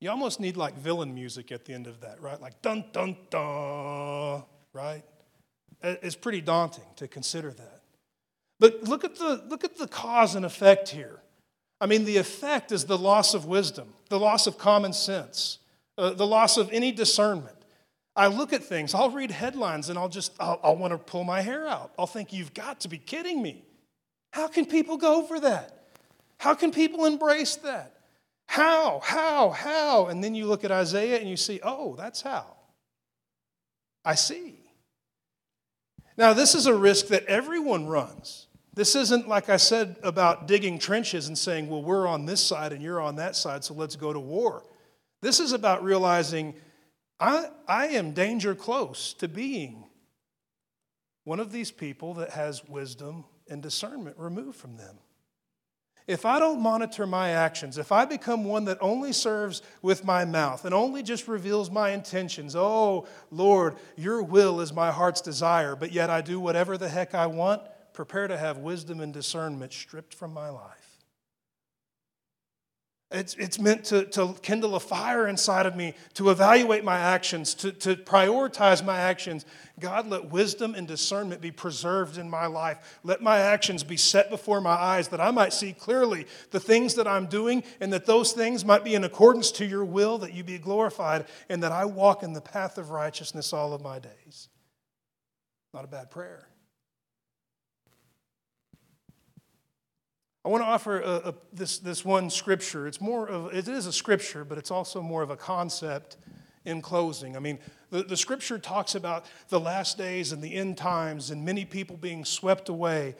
You 0.00 0.10
almost 0.10 0.38
need 0.40 0.56
like 0.56 0.76
villain 0.76 1.14
music 1.14 1.50
at 1.50 1.64
the 1.64 1.74
end 1.74 1.86
of 1.86 2.00
that, 2.00 2.20
right? 2.20 2.40
Like 2.40 2.62
dun 2.62 2.84
dun 2.92 3.16
dun, 3.30 4.44
right? 4.72 5.02
It's 5.82 6.16
pretty 6.16 6.40
daunting 6.40 6.84
to 6.96 7.08
consider 7.08 7.50
that. 7.50 7.80
But 8.60 8.84
look 8.84 9.04
at 9.04 9.16
the 9.16 9.42
look 9.48 9.64
at 9.64 9.76
the 9.76 9.88
cause 9.88 10.34
and 10.34 10.44
effect 10.44 10.88
here. 10.88 11.20
I 11.80 11.86
mean, 11.86 12.04
the 12.04 12.16
effect 12.16 12.72
is 12.72 12.84
the 12.84 12.98
loss 12.98 13.34
of 13.34 13.46
wisdom, 13.46 13.94
the 14.08 14.18
loss 14.18 14.46
of 14.46 14.58
common 14.58 14.92
sense, 14.92 15.58
uh, 15.96 16.10
the 16.10 16.26
loss 16.26 16.56
of 16.56 16.70
any 16.72 16.90
discernment. 16.90 17.54
I 18.16 18.26
look 18.26 18.52
at 18.52 18.64
things, 18.64 18.94
I'll 18.94 19.10
read 19.10 19.30
headlines 19.30 19.88
and 19.88 19.96
I'll 19.96 20.08
just, 20.08 20.32
I'll, 20.40 20.58
I'll 20.64 20.76
want 20.76 20.92
to 20.92 20.98
pull 20.98 21.22
my 21.22 21.40
hair 21.40 21.68
out. 21.68 21.92
I'll 21.96 22.08
think, 22.08 22.32
you've 22.32 22.52
got 22.52 22.80
to 22.80 22.88
be 22.88 22.98
kidding 22.98 23.40
me. 23.40 23.62
How 24.32 24.48
can 24.48 24.66
people 24.66 24.96
go 24.96 25.22
for 25.22 25.38
that? 25.38 25.84
How 26.38 26.54
can 26.54 26.72
people 26.72 27.04
embrace 27.04 27.54
that? 27.56 27.97
How? 28.48 29.00
How? 29.04 29.50
How? 29.50 30.06
And 30.06 30.24
then 30.24 30.34
you 30.34 30.46
look 30.46 30.64
at 30.64 30.72
Isaiah 30.72 31.18
and 31.18 31.28
you 31.28 31.36
see, 31.36 31.60
oh, 31.62 31.94
that's 31.96 32.22
how. 32.22 32.56
I 34.06 34.14
see. 34.14 34.58
Now, 36.16 36.32
this 36.32 36.54
is 36.54 36.64
a 36.64 36.74
risk 36.74 37.08
that 37.08 37.26
everyone 37.26 37.86
runs. 37.86 38.46
This 38.72 38.96
isn't 38.96 39.28
like 39.28 39.50
I 39.50 39.58
said 39.58 39.96
about 40.02 40.48
digging 40.48 40.78
trenches 40.78 41.28
and 41.28 41.36
saying, 41.36 41.68
well, 41.68 41.82
we're 41.82 42.06
on 42.06 42.24
this 42.24 42.42
side 42.42 42.72
and 42.72 42.82
you're 42.82 43.02
on 43.02 43.16
that 43.16 43.36
side, 43.36 43.64
so 43.64 43.74
let's 43.74 43.96
go 43.96 44.14
to 44.14 44.20
war. 44.20 44.64
This 45.20 45.40
is 45.40 45.52
about 45.52 45.84
realizing 45.84 46.54
I, 47.20 47.50
I 47.66 47.88
am 47.88 48.12
danger 48.12 48.54
close 48.54 49.12
to 49.14 49.28
being 49.28 49.84
one 51.24 51.38
of 51.38 51.52
these 51.52 51.70
people 51.70 52.14
that 52.14 52.30
has 52.30 52.66
wisdom 52.66 53.26
and 53.46 53.62
discernment 53.62 54.16
removed 54.18 54.56
from 54.56 54.78
them 54.78 54.98
if 56.08 56.24
I 56.24 56.38
don't 56.38 56.60
monitor 56.60 57.06
my 57.06 57.28
actions, 57.28 57.76
if 57.76 57.92
I 57.92 58.06
become 58.06 58.44
one 58.44 58.64
that 58.64 58.78
only 58.80 59.12
serves 59.12 59.60
with 59.82 60.04
my 60.04 60.24
mouth 60.24 60.64
and 60.64 60.74
only 60.74 61.02
just 61.02 61.28
reveals 61.28 61.70
my 61.70 61.90
intentions, 61.90 62.56
oh, 62.56 63.06
Lord, 63.30 63.76
your 63.94 64.22
will 64.22 64.62
is 64.62 64.72
my 64.72 64.90
heart's 64.90 65.20
desire, 65.20 65.76
but 65.76 65.92
yet 65.92 66.08
I 66.08 66.22
do 66.22 66.40
whatever 66.40 66.78
the 66.78 66.88
heck 66.88 67.14
I 67.14 67.26
want, 67.26 67.60
prepare 67.92 68.26
to 68.26 68.38
have 68.38 68.56
wisdom 68.56 69.00
and 69.00 69.12
discernment 69.12 69.74
stripped 69.74 70.14
from 70.14 70.32
my 70.32 70.48
life. 70.48 70.77
It's, 73.10 73.34
it's 73.36 73.58
meant 73.58 73.84
to, 73.84 74.04
to 74.04 74.34
kindle 74.42 74.74
a 74.74 74.80
fire 74.80 75.28
inside 75.28 75.64
of 75.64 75.74
me, 75.74 75.94
to 76.14 76.28
evaluate 76.28 76.84
my 76.84 76.98
actions, 76.98 77.54
to, 77.54 77.72
to 77.72 77.96
prioritize 77.96 78.84
my 78.84 78.98
actions. 78.98 79.46
God, 79.80 80.08
let 80.08 80.30
wisdom 80.30 80.74
and 80.74 80.86
discernment 80.86 81.40
be 81.40 81.50
preserved 81.50 82.18
in 82.18 82.28
my 82.28 82.44
life. 82.44 82.98
Let 83.02 83.22
my 83.22 83.38
actions 83.38 83.82
be 83.82 83.96
set 83.96 84.28
before 84.28 84.60
my 84.60 84.74
eyes 84.74 85.08
that 85.08 85.22
I 85.22 85.30
might 85.30 85.54
see 85.54 85.72
clearly 85.72 86.26
the 86.50 86.60
things 86.60 86.96
that 86.96 87.08
I'm 87.08 87.24
doing 87.26 87.62
and 87.80 87.90
that 87.94 88.04
those 88.04 88.32
things 88.32 88.62
might 88.62 88.84
be 88.84 88.94
in 88.94 89.04
accordance 89.04 89.52
to 89.52 89.64
your 89.64 89.86
will, 89.86 90.18
that 90.18 90.34
you 90.34 90.44
be 90.44 90.58
glorified, 90.58 91.24
and 91.48 91.62
that 91.62 91.72
I 91.72 91.86
walk 91.86 92.22
in 92.22 92.34
the 92.34 92.42
path 92.42 92.76
of 92.76 92.90
righteousness 92.90 93.54
all 93.54 93.72
of 93.72 93.80
my 93.80 93.98
days. 93.98 94.50
Not 95.72 95.84
a 95.84 95.88
bad 95.88 96.10
prayer. 96.10 96.46
I 100.44 100.48
want 100.48 100.62
to 100.62 100.66
offer 100.66 101.00
a, 101.00 101.28
a, 101.28 101.34
this, 101.52 101.78
this 101.78 102.04
one 102.04 102.30
scripture. 102.30 102.86
It's 102.86 103.00
more 103.00 103.28
of, 103.28 103.54
it 103.54 103.68
is 103.68 103.86
a 103.86 103.92
scripture, 103.92 104.44
but 104.44 104.56
it's 104.58 104.70
also 104.70 105.02
more 105.02 105.22
of 105.22 105.30
a 105.30 105.36
concept 105.36 106.16
in 106.64 106.80
closing. 106.80 107.36
I 107.36 107.40
mean, 107.40 107.58
the, 107.90 108.02
the 108.02 108.16
scripture 108.16 108.58
talks 108.58 108.94
about 108.94 109.26
the 109.48 109.60
last 109.60 109.98
days 109.98 110.32
and 110.32 110.42
the 110.42 110.54
end 110.54 110.76
times 110.76 111.30
and 111.30 111.44
many 111.44 111.64
people 111.64 111.96
being 111.96 112.24
swept 112.24 112.68
away. 112.68 113.16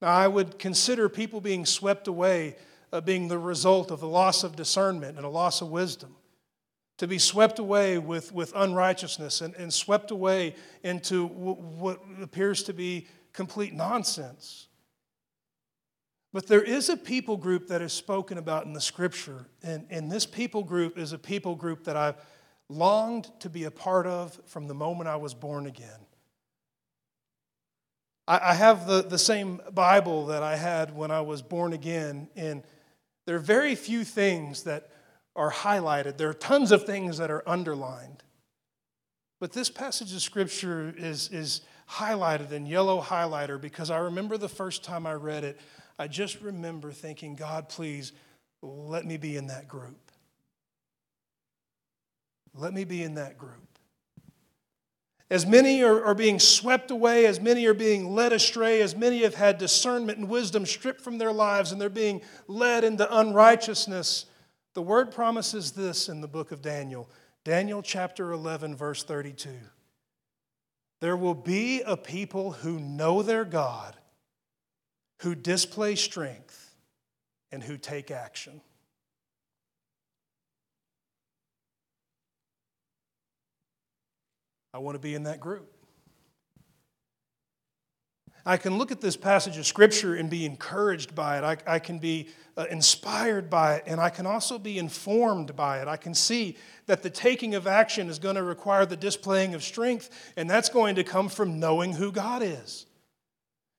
Now, 0.00 0.08
I 0.08 0.28
would 0.28 0.58
consider 0.58 1.08
people 1.08 1.40
being 1.40 1.66
swept 1.66 2.08
away 2.08 2.56
uh, 2.92 3.00
being 3.00 3.28
the 3.28 3.38
result 3.38 3.90
of 3.90 4.00
the 4.00 4.08
loss 4.08 4.44
of 4.44 4.54
discernment 4.54 5.16
and 5.16 5.24
a 5.24 5.28
loss 5.28 5.62
of 5.62 5.70
wisdom. 5.70 6.14
To 6.98 7.08
be 7.08 7.18
swept 7.18 7.58
away 7.58 7.98
with, 7.98 8.32
with 8.32 8.52
unrighteousness 8.54 9.40
and, 9.40 9.54
and 9.56 9.72
swept 9.72 10.10
away 10.10 10.54
into 10.82 11.28
w- 11.28 11.54
what 11.54 12.00
appears 12.20 12.62
to 12.64 12.72
be 12.72 13.08
complete 13.32 13.72
nonsense. 13.72 14.68
But 16.32 16.46
there 16.46 16.62
is 16.62 16.88
a 16.88 16.96
people 16.96 17.36
group 17.36 17.68
that 17.68 17.82
is 17.82 17.92
spoken 17.92 18.38
about 18.38 18.64
in 18.64 18.72
the 18.72 18.80
scripture, 18.80 19.46
and, 19.62 19.86
and 19.90 20.10
this 20.10 20.24
people 20.24 20.62
group 20.62 20.96
is 20.96 21.12
a 21.12 21.18
people 21.18 21.54
group 21.54 21.84
that 21.84 21.96
I've 21.96 22.16
longed 22.70 23.30
to 23.40 23.50
be 23.50 23.64
a 23.64 23.70
part 23.70 24.06
of 24.06 24.40
from 24.46 24.66
the 24.66 24.74
moment 24.74 25.08
I 25.08 25.16
was 25.16 25.34
born 25.34 25.66
again. 25.66 26.06
I, 28.26 28.50
I 28.50 28.54
have 28.54 28.86
the, 28.86 29.02
the 29.02 29.18
same 29.18 29.60
Bible 29.72 30.26
that 30.26 30.42
I 30.42 30.56
had 30.56 30.96
when 30.96 31.10
I 31.10 31.20
was 31.20 31.42
born 31.42 31.74
again, 31.74 32.28
and 32.34 32.62
there 33.26 33.36
are 33.36 33.40
very 33.40 33.74
few 33.74 34.02
things 34.02 34.62
that 34.64 34.88
are 35.36 35.50
highlighted. 35.50 36.16
There 36.16 36.28
are 36.28 36.34
tons 36.34 36.72
of 36.72 36.84
things 36.84 37.18
that 37.18 37.30
are 37.30 37.42
underlined. 37.46 38.22
But 39.38 39.52
this 39.52 39.70
passage 39.70 40.14
of 40.14 40.22
scripture 40.22 40.94
is, 40.96 41.28
is 41.30 41.62
highlighted 41.90 42.52
in 42.52 42.64
yellow 42.64 43.00
highlighter 43.02 43.60
because 43.60 43.90
I 43.90 43.98
remember 43.98 44.38
the 44.38 44.48
first 44.48 44.84
time 44.84 45.06
I 45.06 45.14
read 45.14 45.44
it. 45.44 45.58
I 45.98 46.08
just 46.08 46.40
remember 46.40 46.92
thinking, 46.92 47.34
God, 47.34 47.68
please 47.68 48.12
let 48.62 49.04
me 49.04 49.16
be 49.16 49.36
in 49.36 49.48
that 49.48 49.68
group. 49.68 50.10
Let 52.54 52.72
me 52.72 52.84
be 52.84 53.02
in 53.02 53.14
that 53.14 53.38
group. 53.38 53.72
As 55.30 55.46
many 55.46 55.82
are, 55.82 56.04
are 56.04 56.14
being 56.14 56.38
swept 56.38 56.90
away, 56.90 57.24
as 57.24 57.40
many 57.40 57.64
are 57.64 57.72
being 57.72 58.14
led 58.14 58.34
astray, 58.34 58.82
as 58.82 58.94
many 58.94 59.22
have 59.22 59.34
had 59.34 59.56
discernment 59.56 60.18
and 60.18 60.28
wisdom 60.28 60.66
stripped 60.66 61.00
from 61.00 61.16
their 61.16 61.32
lives 61.32 61.72
and 61.72 61.80
they're 61.80 61.88
being 61.88 62.20
led 62.48 62.84
into 62.84 63.18
unrighteousness, 63.18 64.26
the 64.74 64.82
word 64.82 65.10
promises 65.10 65.72
this 65.72 66.10
in 66.10 66.20
the 66.20 66.28
book 66.28 66.52
of 66.52 66.62
Daniel 66.62 67.08
Daniel 67.44 67.82
chapter 67.82 68.30
11, 68.30 68.76
verse 68.76 69.02
32. 69.02 69.50
There 71.00 71.16
will 71.16 71.34
be 71.34 71.80
a 71.80 71.96
people 71.96 72.52
who 72.52 72.78
know 72.78 73.22
their 73.22 73.44
God 73.44 73.96
who 75.22 75.36
display 75.36 75.94
strength 75.94 76.74
and 77.52 77.62
who 77.62 77.76
take 77.76 78.10
action. 78.10 78.60
I 84.74 84.78
want 84.78 84.96
to 84.96 84.98
be 84.98 85.14
in 85.14 85.24
that 85.24 85.38
group. 85.38 85.70
I 88.44 88.56
can 88.56 88.78
look 88.78 88.90
at 88.90 89.00
this 89.00 89.16
passage 89.16 89.56
of 89.58 89.66
Scripture 89.66 90.16
and 90.16 90.28
be 90.28 90.44
encouraged 90.44 91.14
by 91.14 91.38
it. 91.38 91.44
I, 91.44 91.74
I 91.74 91.78
can 91.78 92.00
be 92.00 92.28
uh, 92.56 92.64
inspired 92.68 93.48
by 93.48 93.76
it, 93.76 93.84
and 93.86 94.00
I 94.00 94.10
can 94.10 94.26
also 94.26 94.58
be 94.58 94.78
informed 94.78 95.54
by 95.54 95.80
it. 95.80 95.86
I 95.86 95.96
can 95.96 96.14
see 96.14 96.56
that 96.86 97.04
the 97.04 97.10
taking 97.10 97.54
of 97.54 97.68
action 97.68 98.08
is 98.08 98.18
going 98.18 98.34
to 98.34 98.42
require 98.42 98.84
the 98.86 98.96
displaying 98.96 99.54
of 99.54 99.62
strength, 99.62 100.32
and 100.36 100.50
that's 100.50 100.68
going 100.68 100.96
to 100.96 101.04
come 101.04 101.28
from 101.28 101.60
knowing 101.60 101.92
who 101.92 102.10
God 102.10 102.42
is. 102.42 102.86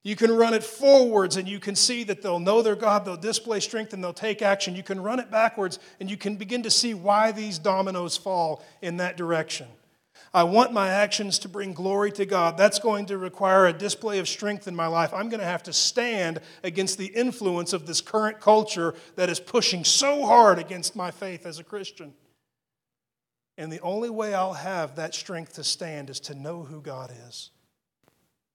You 0.04 0.18
can 0.18 0.32
run 0.32 0.54
it 0.54 0.66
forwards 0.66 1.38
and 1.38 1.48
you 1.48 1.60
can 1.60 1.76
see 1.76 2.04
that 2.04 2.22
they'll 2.22 2.40
know 2.40 2.62
their 2.62 2.76
God, 2.76 3.06
they'll 3.06 3.16
display 3.16 3.62
strength, 3.62 3.94
and 3.94 4.04
they'll 4.04 4.14
take 4.14 4.42
action. 4.42 4.76
You 4.76 4.84
can 4.84 5.02
run 5.02 5.20
it 5.20 5.32
backwards 5.32 5.80
and 6.00 6.12
you 6.12 6.18
can 6.18 6.36
begin 6.36 6.64
to 6.64 6.70
see 6.70 6.94
why 6.94 7.32
these 7.32 7.58
dominoes 7.58 8.18
fall 8.18 8.64
in 8.82 8.98
that 8.98 9.16
direction. 9.16 9.68
I 10.34 10.44
want 10.44 10.74
my 10.74 10.90
actions 10.90 11.40
to 11.40 11.50
bring 11.50 11.74
glory 11.74 12.12
to 12.14 12.26
God. 12.26 12.58
That's 12.58 12.80
going 12.80 13.06
to 13.06 13.18
require 13.18 13.68
a 13.68 13.74
display 13.74 14.20
of 14.20 14.28
strength 14.28 14.68
in 14.68 14.76
my 14.76 14.88
life. 14.88 15.14
I'm 15.14 15.30
going 15.30 15.40
to 15.40 15.46
have 15.46 15.64
to 15.64 15.74
stand 15.74 16.42
against 16.64 16.98
the 16.98 17.06
influence 17.06 17.72
of 17.72 17.86
this 17.86 18.02
current 18.02 18.42
culture 18.42 18.96
that 19.16 19.30
is 19.30 19.40
pushing 19.40 19.84
so 19.86 20.26
hard 20.26 20.60
against 20.60 20.96
my 20.96 21.12
faith 21.12 21.46
as 21.46 21.60
a 21.60 21.64
Christian. 21.64 22.14
And 23.58 23.72
the 23.72 23.82
only 23.82 24.10
way 24.10 24.34
I'll 24.34 24.54
have 24.54 24.96
that 24.96 25.14
strength 25.14 25.54
to 25.54 25.64
stand 25.64 26.10
is 26.10 26.20
to 26.22 26.36
know 26.36 26.64
who 26.64 26.82
God 26.82 27.14
is 27.28 27.52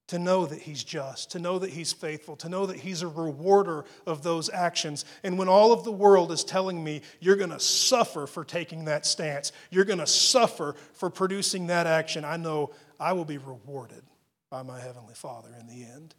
to 0.08 0.18
know 0.18 0.46
that 0.46 0.60
He's 0.60 0.82
just, 0.82 1.30
to 1.32 1.38
know 1.38 1.58
that 1.58 1.70
He's 1.70 1.92
faithful, 1.92 2.36
to 2.36 2.48
know 2.48 2.66
that 2.66 2.78
He's 2.78 3.02
a 3.02 3.08
rewarder 3.08 3.84
of 4.06 4.22
those 4.22 4.50
actions. 4.50 5.04
And 5.22 5.38
when 5.38 5.48
all 5.48 5.72
of 5.72 5.84
the 5.84 5.92
world 5.92 6.32
is 6.32 6.44
telling 6.44 6.82
me 6.82 7.02
you're 7.20 7.36
going 7.36 7.50
to 7.50 7.60
suffer 7.60 8.26
for 8.26 8.44
taking 8.44 8.86
that 8.86 9.06
stance, 9.06 9.52
you're 9.70 9.84
going 9.84 10.00
to 10.00 10.06
suffer 10.06 10.74
for 10.94 11.10
producing 11.10 11.68
that 11.68 11.86
action, 11.86 12.24
I 12.24 12.36
know 12.36 12.72
I 12.98 13.12
will 13.12 13.24
be 13.24 13.38
rewarded 13.38 14.02
by 14.50 14.62
my 14.62 14.80
Heavenly 14.80 15.14
Father 15.14 15.50
in 15.60 15.66
the 15.66 15.84
end. 15.84 16.14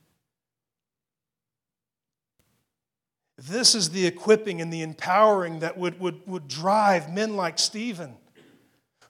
This 3.38 3.74
is 3.74 3.90
the 3.92 4.06
equipping 4.06 4.62
and 4.62 4.72
the 4.72 4.82
empowering 4.82 5.60
that 5.60 5.78
would, 5.78 6.00
would, 6.00 6.22
would 6.28 6.48
drive 6.48 7.12
men 7.12 7.36
like 7.36 7.58
Stephen 7.58 8.16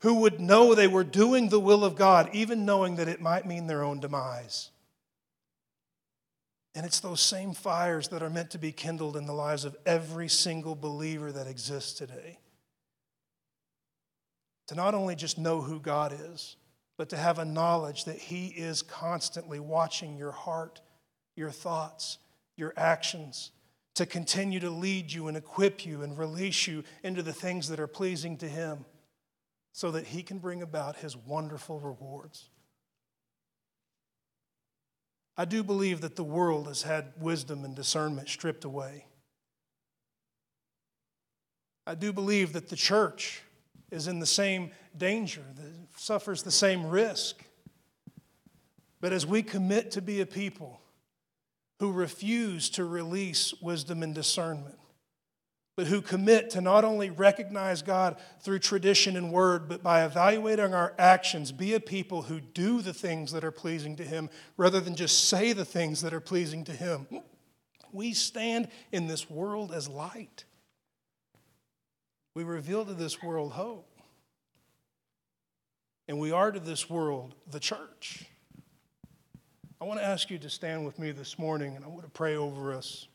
who 0.02 0.16
would 0.16 0.40
know 0.40 0.74
they 0.74 0.88
were 0.88 1.04
doing 1.04 1.50
the 1.50 1.60
will 1.60 1.84
of 1.84 1.96
God, 1.96 2.30
even 2.34 2.66
knowing 2.66 2.96
that 2.96 3.08
it 3.08 3.22
might 3.22 3.46
mean 3.46 3.68
their 3.68 3.84
own 3.84 4.00
demise. 4.00 4.72
And 6.74 6.86
it's 6.86 7.00
those 7.00 7.20
same 7.20 7.54
fires 7.54 8.08
that 8.10 8.24
are 8.24 8.30
meant 8.30 8.52
to 8.52 8.58
be 8.58 8.72
kindled 8.72 9.18
in 9.18 9.26
the 9.26 9.34
lives 9.34 9.66
of 9.66 9.76
every 9.86 10.30
single 10.30 10.76
believer 10.76 11.32
that 11.32 11.48
exists 11.48 11.94
today. 11.94 12.40
To 14.68 14.76
not 14.76 14.94
only 14.94 15.16
just 15.16 15.38
know 15.38 15.62
who 15.62 15.80
God 15.80 16.18
is, 16.32 16.56
but 16.98 17.10
to 17.10 17.18
have 17.18 17.40
a 17.40 17.46
knowledge 17.46 18.06
that 18.06 18.18
He 18.18 18.48
is 18.48 18.82
constantly 18.82 19.60
watching 19.60 20.18
your 20.18 20.32
heart, 20.32 20.80
your 21.36 21.50
thoughts, 21.50 22.20
your 22.56 22.74
actions, 22.78 23.52
to 23.96 24.06
continue 24.06 24.60
to 24.62 24.70
lead 24.70 25.12
you 25.12 25.28
and 25.28 25.36
equip 25.36 25.86
you 25.86 26.04
and 26.04 26.18
release 26.18 26.68
you 26.68 26.84
into 27.04 27.24
the 27.24 27.34
things 27.34 27.68
that 27.68 27.80
are 27.80 27.88
pleasing 27.88 28.38
to 28.38 28.48
Him 28.48 28.86
so 29.72 29.92
that 29.92 30.08
he 30.08 30.24
can 30.24 30.40
bring 30.40 30.62
about 30.62 30.98
his 30.98 31.16
wonderful 31.16 31.80
rewards. 31.80 32.50
I 35.38 35.46
do 35.46 35.64
believe 35.64 36.02
that 36.02 36.18
the 36.18 36.24
world 36.24 36.68
has 36.68 36.82
had 36.82 37.14
wisdom 37.18 37.64
and 37.64 37.76
discernment 37.76 38.28
stripped 38.28 38.66
away. 38.66 39.06
I 41.88 41.96
do 41.96 42.12
believe 42.12 42.54
that 42.54 42.70
the 42.70 42.76
church 42.76 43.42
is 43.90 44.08
in 44.08 44.20
the 44.20 44.26
same 44.26 44.72
danger, 44.98 45.44
that 45.56 45.74
suffers 45.98 46.44
the 46.44 46.52
same 46.52 46.86
risk. 46.86 47.44
But 49.02 49.14
as 49.14 49.26
we 49.26 49.42
commit 49.42 49.92
to 49.92 50.02
be 50.02 50.20
a 50.22 50.26
people 50.26 50.82
who 51.80 51.92
refuse 51.92 52.70
to 52.72 52.84
release 52.84 53.54
wisdom 53.62 54.04
and 54.04 54.14
discernment, 54.14 54.78
but 55.80 55.88
who 55.88 56.02
commit 56.02 56.50
to 56.50 56.60
not 56.60 56.84
only 56.84 57.10
recognize 57.10 57.82
God 57.82 58.18
through 58.42 58.60
tradition 58.60 59.16
and 59.16 59.32
word, 59.32 59.70
but 59.70 59.82
by 59.82 60.04
evaluating 60.04 60.74
our 60.74 60.94
actions, 61.00 61.54
be 61.54 61.74
a 61.74 61.80
people 61.80 62.24
who 62.24 62.42
do 62.42 62.82
the 62.82 62.94
things 62.94 63.32
that 63.32 63.46
are 63.46 63.52
pleasing 63.52 63.96
to 63.96 64.04
Him 64.04 64.30
rather 64.58 64.82
than 64.82 64.94
just 64.94 65.30
say 65.30 65.54
the 65.54 65.64
things 65.64 66.02
that 66.02 66.14
are 66.14 66.20
pleasing 66.20 66.66
to 66.66 66.74
Him. 66.74 67.08
We 67.94 68.12
stand 68.12 68.68
in 68.92 69.08
this 69.08 69.30
world 69.30 69.72
as 69.72 69.88
light. 69.88 70.44
We 72.36 72.44
reveal 72.44 72.84
to 72.84 72.94
this 72.94 73.24
world 73.24 73.54
hope. 73.54 74.02
And 76.10 76.20
we 76.20 76.34
are 76.34 76.52
to 76.52 76.60
this 76.60 76.90
world 76.90 77.36
the 77.50 77.62
church. 77.62 78.26
I 79.80 79.86
want 79.86 80.02
to 80.02 80.06
ask 80.06 80.30
you 80.30 80.40
to 80.40 80.50
stand 80.50 80.86
with 80.86 81.00
me 81.00 81.12
this 81.12 81.40
morning, 81.40 81.78
and 81.78 81.86
I 81.86 81.88
want 81.88 82.04
to 82.04 82.10
pray 82.10 82.36
over 82.36 82.74
us. 82.74 83.08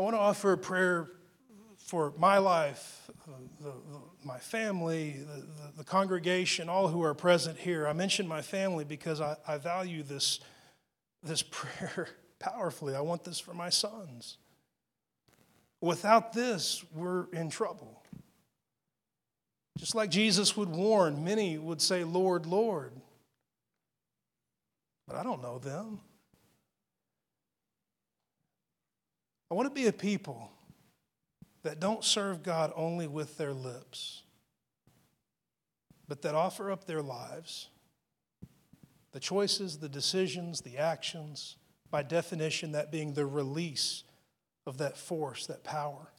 I 0.00 0.02
want 0.02 0.14
to 0.14 0.20
offer 0.20 0.52
a 0.52 0.56
prayer 0.56 1.10
for 1.76 2.14
my 2.16 2.38
life, 2.38 3.10
uh, 3.28 3.32
the, 3.60 3.68
the, 3.68 4.00
my 4.24 4.38
family, 4.38 5.18
the, 5.18 5.72
the, 5.76 5.84
congregation, 5.84 6.70
all 6.70 6.88
who 6.88 7.02
are 7.02 7.12
present 7.12 7.58
here. 7.58 7.86
I 7.86 7.92
mention 7.92 8.26
my 8.26 8.40
family 8.40 8.84
because 8.84 9.20
I, 9.20 9.36
I 9.46 9.58
value 9.58 10.02
this, 10.02 10.40
this 11.22 11.42
prayer 11.50 12.08
powerfully. 12.38 12.94
I 12.94 13.02
want 13.02 13.24
this 13.24 13.38
for 13.38 13.52
my 13.52 13.68
sons. 13.68 14.38
Without 15.82 16.32
this, 16.32 16.82
we're 16.94 17.26
in 17.34 17.50
trouble. 17.50 18.02
Just 19.76 19.94
like 19.94 20.08
Jesus 20.08 20.56
would 20.56 20.70
warn, 20.70 21.22
many 21.22 21.58
would 21.58 21.82
say, 21.82 22.04
Lord, 22.04 22.46
Lord. 22.46 22.94
But 25.06 25.16
I 25.16 25.22
don't 25.22 25.42
know 25.42 25.58
them. 25.58 26.00
I 29.50 29.54
want 29.54 29.68
to 29.68 29.74
be 29.74 29.86
a 29.86 29.92
people 29.92 30.50
that 31.62 31.80
don't 31.80 32.04
serve 32.04 32.42
God 32.42 32.72
only 32.76 33.06
with 33.06 33.36
their 33.36 33.52
lips, 33.52 34.22
but 36.08 36.22
that 36.22 36.34
offer 36.34 36.70
up 36.70 36.84
their 36.84 37.02
lives, 37.02 37.68
the 39.12 39.20
choices, 39.20 39.78
the 39.78 39.88
decisions, 39.88 40.60
the 40.60 40.78
actions, 40.78 41.56
by 41.90 42.02
definition, 42.02 42.72
that 42.72 42.92
being 42.92 43.14
the 43.14 43.26
release 43.26 44.04
of 44.66 44.78
that 44.78 44.96
force, 44.96 45.46
that 45.46 45.64
power 45.64 46.12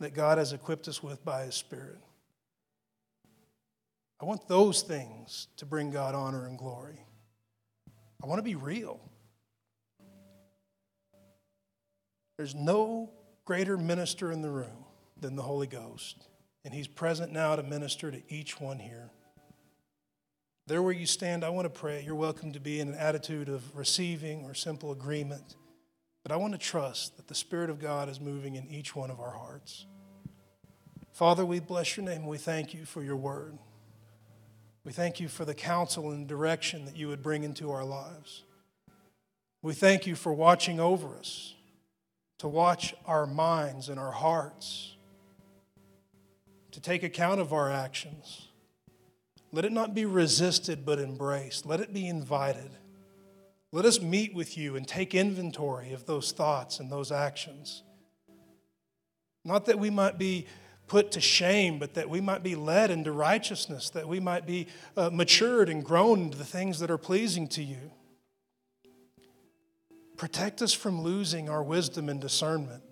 that 0.00 0.14
God 0.14 0.38
has 0.38 0.52
equipped 0.52 0.88
us 0.88 1.02
with 1.02 1.24
by 1.24 1.44
His 1.44 1.54
Spirit. 1.54 1.98
I 4.20 4.24
want 4.24 4.48
those 4.48 4.82
things 4.82 5.48
to 5.56 5.66
bring 5.66 5.90
God 5.90 6.14
honor 6.14 6.46
and 6.46 6.58
glory. 6.58 7.00
I 8.22 8.26
want 8.26 8.38
to 8.38 8.42
be 8.42 8.56
real. 8.56 9.00
There's 12.38 12.54
no 12.54 13.10
greater 13.44 13.76
minister 13.76 14.30
in 14.30 14.42
the 14.42 14.50
room 14.50 14.84
than 15.20 15.34
the 15.34 15.42
Holy 15.42 15.66
Ghost, 15.66 16.28
and 16.64 16.72
He's 16.72 16.86
present 16.86 17.32
now 17.32 17.56
to 17.56 17.64
minister 17.64 18.12
to 18.12 18.22
each 18.28 18.60
one 18.60 18.78
here. 18.78 19.10
There 20.68 20.80
where 20.80 20.92
you 20.92 21.04
stand, 21.04 21.42
I 21.42 21.48
want 21.48 21.64
to 21.64 21.80
pray. 21.80 22.00
You're 22.04 22.14
welcome 22.14 22.52
to 22.52 22.60
be 22.60 22.78
in 22.78 22.88
an 22.88 22.94
attitude 22.94 23.48
of 23.48 23.76
receiving 23.76 24.44
or 24.44 24.54
simple 24.54 24.92
agreement, 24.92 25.56
but 26.22 26.30
I 26.30 26.36
want 26.36 26.52
to 26.52 26.58
trust 26.58 27.16
that 27.16 27.26
the 27.26 27.34
Spirit 27.34 27.70
of 27.70 27.80
God 27.80 28.08
is 28.08 28.20
moving 28.20 28.54
in 28.54 28.68
each 28.68 28.94
one 28.94 29.10
of 29.10 29.18
our 29.18 29.32
hearts. 29.32 29.86
Father, 31.12 31.44
we 31.44 31.58
bless 31.58 31.96
your 31.96 32.06
name 32.06 32.24
we 32.24 32.38
thank 32.38 32.72
you 32.72 32.84
for 32.84 33.02
your 33.02 33.16
word. 33.16 33.58
We 34.84 34.92
thank 34.92 35.18
you 35.18 35.26
for 35.26 35.44
the 35.44 35.54
counsel 35.54 36.12
and 36.12 36.28
direction 36.28 36.84
that 36.84 36.96
you 36.96 37.08
would 37.08 37.22
bring 37.22 37.42
into 37.42 37.72
our 37.72 37.84
lives. 37.84 38.44
We 39.60 39.74
thank 39.74 40.06
you 40.06 40.14
for 40.14 40.32
watching 40.32 40.78
over 40.78 41.16
us 41.16 41.54
to 42.38 42.48
watch 42.48 42.94
our 43.04 43.26
minds 43.26 43.88
and 43.88 43.98
our 43.98 44.12
hearts, 44.12 44.96
to 46.70 46.80
take 46.80 47.02
account 47.02 47.40
of 47.40 47.52
our 47.52 47.70
actions. 47.70 48.48
Let 49.52 49.64
it 49.64 49.72
not 49.72 49.94
be 49.94 50.04
resisted 50.04 50.84
but 50.84 50.98
embraced. 50.98 51.66
Let 51.66 51.80
it 51.80 51.92
be 51.92 52.06
invited. 52.06 52.70
Let 53.72 53.84
us 53.84 54.00
meet 54.00 54.34
with 54.34 54.56
you 54.56 54.76
and 54.76 54.86
take 54.86 55.14
inventory 55.14 55.92
of 55.92 56.06
those 56.06 56.32
thoughts 56.32 56.80
and 56.80 56.90
those 56.90 57.10
actions. 57.10 57.82
Not 59.44 59.66
that 59.66 59.78
we 59.78 59.90
might 59.90 60.18
be 60.18 60.46
put 60.86 61.12
to 61.12 61.20
shame, 61.20 61.78
but 61.78 61.94
that 61.94 62.08
we 62.08 62.20
might 62.20 62.42
be 62.42 62.56
led 62.56 62.90
into 62.90 63.12
righteousness, 63.12 63.90
that 63.90 64.08
we 64.08 64.20
might 64.20 64.46
be 64.46 64.66
uh, 64.96 65.10
matured 65.12 65.68
and 65.68 65.84
grown 65.84 66.22
into 66.22 66.38
the 66.38 66.44
things 66.44 66.78
that 66.80 66.90
are 66.90 66.98
pleasing 66.98 67.46
to 67.48 67.62
you. 67.62 67.90
Protect 70.18 70.62
us 70.62 70.74
from 70.74 71.00
losing 71.00 71.48
our 71.48 71.62
wisdom 71.62 72.08
and 72.08 72.20
discernment 72.20 72.82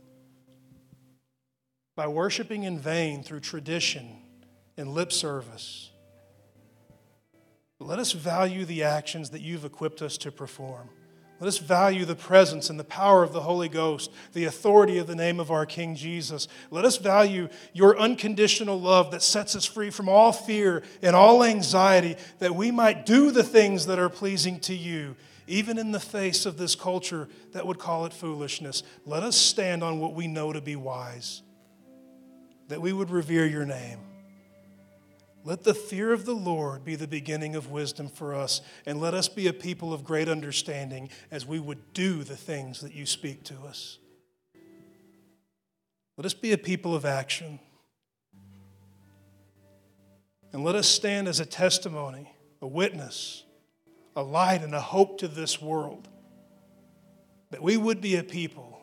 by 1.97 2.07
worshiping 2.07 2.63
in 2.63 2.79
vain 2.79 3.25
through 3.25 3.41
tradition 3.41 4.07
and 4.77 4.95
lip 4.95 5.13
service. 5.13 5.91
Let 7.81 7.99
us 7.99 8.13
value 8.13 8.65
the 8.65 8.85
actions 8.85 9.31
that 9.31 9.43
you've 9.43 9.65
equipped 9.65 10.03
us 10.03 10.17
to 10.19 10.31
perform. 10.31 10.89
Let 11.41 11.49
us 11.49 11.59
value 11.59 12.05
the 12.05 12.15
presence 12.15 12.71
and 12.71 12.79
the 12.79 12.85
power 12.85 13.25
of 13.25 13.33
the 13.33 13.43
Holy 13.43 13.69
Ghost, 13.69 14.13
the 14.33 14.45
authority 14.45 14.99
of 14.99 15.09
the 15.09 15.17
name 15.17 15.41
of 15.41 15.51
our 15.51 15.67
King 15.67 15.97
Jesus. 15.97 16.47
Let 16.71 16.85
us 16.85 16.97
value 16.97 17.49
your 17.75 17.99
unconditional 17.99 18.81
love 18.81 19.11
that 19.11 19.23
sets 19.23 19.57
us 19.57 19.67
free 19.67 19.91
from 19.91 20.09
all 20.09 20.33
fear 20.33 20.85
and 21.03 21.17
all 21.17 21.43
anxiety, 21.43 22.17
that 22.39 22.55
we 22.55 22.71
might 22.71 23.05
do 23.05 23.33
the 23.33 23.43
things 23.43 23.87
that 23.87 23.99
are 23.99 24.09
pleasing 24.09 24.61
to 24.61 24.75
you, 24.75 25.17
even 25.47 25.79
in 25.79 25.93
the 25.93 26.01
face 26.01 26.47
of 26.47 26.59
this 26.59 26.75
culture 26.75 27.29
that 27.53 27.67
would 27.67 27.79
call 27.79 28.07
it 28.07 28.13
foolishness. 28.13 28.83
Let 29.05 29.23
us 29.23 29.37
stand 29.37 29.83
on 29.83 30.01
what 30.01 30.15
we 30.15 30.27
know 30.27 30.53
to 30.53 30.61
be 30.61 30.77
wise, 30.77 31.43
that 32.69 32.81
we 32.81 32.93
would 32.93 33.11
revere 33.11 33.47
your 33.47 33.65
name. 33.65 34.01
Let 35.45 35.63
the 35.63 35.75
fear 35.75 36.13
of 36.13 36.25
the 36.25 36.35
Lord 36.35 36.85
be 36.85 36.97
the 36.97 37.07
beginning 37.07 37.55
of 37.55 37.71
wisdom 37.71 38.09
for 38.09 38.35
us, 38.35 38.63
and 38.85 39.01
let 39.01 39.15
us 39.15 39.29
be 39.29 39.47
a 39.47 39.53
people 39.53 39.93
of 39.93 40.03
great 40.03 40.29
understanding 40.29 41.09
as 41.31 41.47
we 41.47 41.61
would 41.61 41.93
do 41.93 42.25
the 42.25 42.37
things 42.37 42.81
that 42.81 42.93
you 42.95 43.07
speak 43.07 43.45
to 43.45 43.55
us. 43.61 43.99
Let 46.17 46.27
us 46.27 46.35
be 46.35 46.51
a 46.51 46.59
people 46.59 46.97
of 46.97 47.05
action. 47.05 47.61
And 50.53 50.65
let 50.65 50.75
us 50.75 50.89
stand 50.89 51.29
as 51.29 51.39
a 51.39 51.47
testimony, 51.47 52.33
a 52.61 52.67
witness, 52.67 53.45
a 54.17 54.23
light, 54.23 54.63
and 54.63 54.75
a 54.75 54.81
hope 54.81 55.19
to 55.19 55.29
this 55.29 55.63
world 55.63 56.09
that 57.51 57.63
we 57.63 57.77
would 57.77 58.01
be 58.01 58.17
a 58.17 58.25
people, 58.25 58.81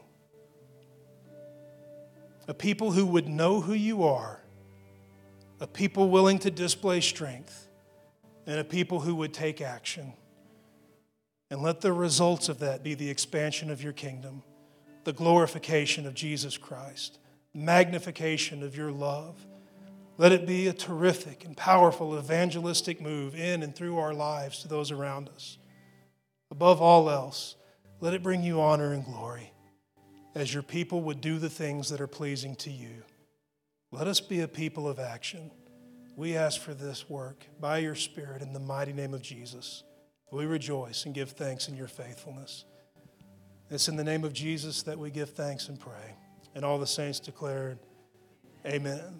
a 2.47 2.53
people 2.53 2.91
who 2.91 3.05
would 3.05 3.27
know 3.27 3.59
who 3.59 3.73
you 3.73 4.03
are 4.03 4.43
a 5.63 5.67
people 5.67 6.09
willing 6.09 6.39
to 6.39 6.51
display 6.51 6.99
strength, 6.99 7.69
and 8.45 8.59
a 8.59 8.65
people 8.65 8.99
who 8.99 9.15
would 9.15 9.33
take 9.33 9.61
action. 9.61 10.11
And 11.49 11.61
let 11.61 11.79
the 11.79 11.93
results 11.93 12.49
of 12.49 12.59
that 12.59 12.83
be 12.83 12.95
the 12.95 13.09
expansion 13.09 13.71
of 13.71 13.81
your 13.81 13.93
kingdom, 13.93 14.43
the 15.05 15.13
glorification 15.13 16.05
of 16.05 16.15
Jesus 16.15 16.57
Christ, 16.57 17.17
magnification 17.53 18.61
of 18.61 18.75
your 18.75 18.91
love. 18.91 19.37
Let 20.23 20.31
it 20.31 20.47
be 20.47 20.69
a 20.69 20.73
terrific 20.73 21.43
and 21.43 21.57
powerful 21.57 22.17
evangelistic 22.17 23.01
move 23.01 23.35
in 23.35 23.61
and 23.61 23.75
through 23.75 23.97
our 23.97 24.13
lives 24.13 24.59
to 24.59 24.69
those 24.69 24.89
around 24.89 25.27
us. 25.27 25.57
Above 26.49 26.81
all 26.81 27.09
else, 27.09 27.57
let 27.99 28.13
it 28.13 28.23
bring 28.23 28.41
you 28.41 28.61
honor 28.61 28.93
and 28.93 29.03
glory 29.03 29.51
as 30.33 30.53
your 30.53 30.63
people 30.63 31.01
would 31.01 31.19
do 31.19 31.39
the 31.39 31.49
things 31.49 31.89
that 31.89 31.99
are 31.99 32.07
pleasing 32.07 32.55
to 32.55 32.71
you. 32.71 33.03
Let 33.91 34.07
us 34.07 34.21
be 34.21 34.39
a 34.39 34.47
people 34.47 34.87
of 34.87 34.97
action. 34.97 35.51
We 36.15 36.37
ask 36.37 36.61
for 36.61 36.73
this 36.73 37.09
work 37.09 37.45
by 37.59 37.79
your 37.79 37.95
Spirit 37.95 38.41
in 38.41 38.53
the 38.53 38.61
mighty 38.61 38.93
name 38.93 39.13
of 39.13 39.21
Jesus. 39.21 39.83
We 40.31 40.45
rejoice 40.45 41.03
and 41.03 41.13
give 41.13 41.31
thanks 41.31 41.67
in 41.67 41.75
your 41.75 41.89
faithfulness. 41.89 42.63
It's 43.69 43.89
in 43.89 43.97
the 43.97 44.05
name 44.05 44.23
of 44.23 44.31
Jesus 44.31 44.83
that 44.83 44.97
we 44.97 45.11
give 45.11 45.31
thanks 45.31 45.67
and 45.67 45.77
pray. 45.77 46.15
And 46.55 46.63
all 46.63 46.79
the 46.79 46.87
saints 46.87 47.19
declared, 47.19 47.77
Amen. 48.65 49.19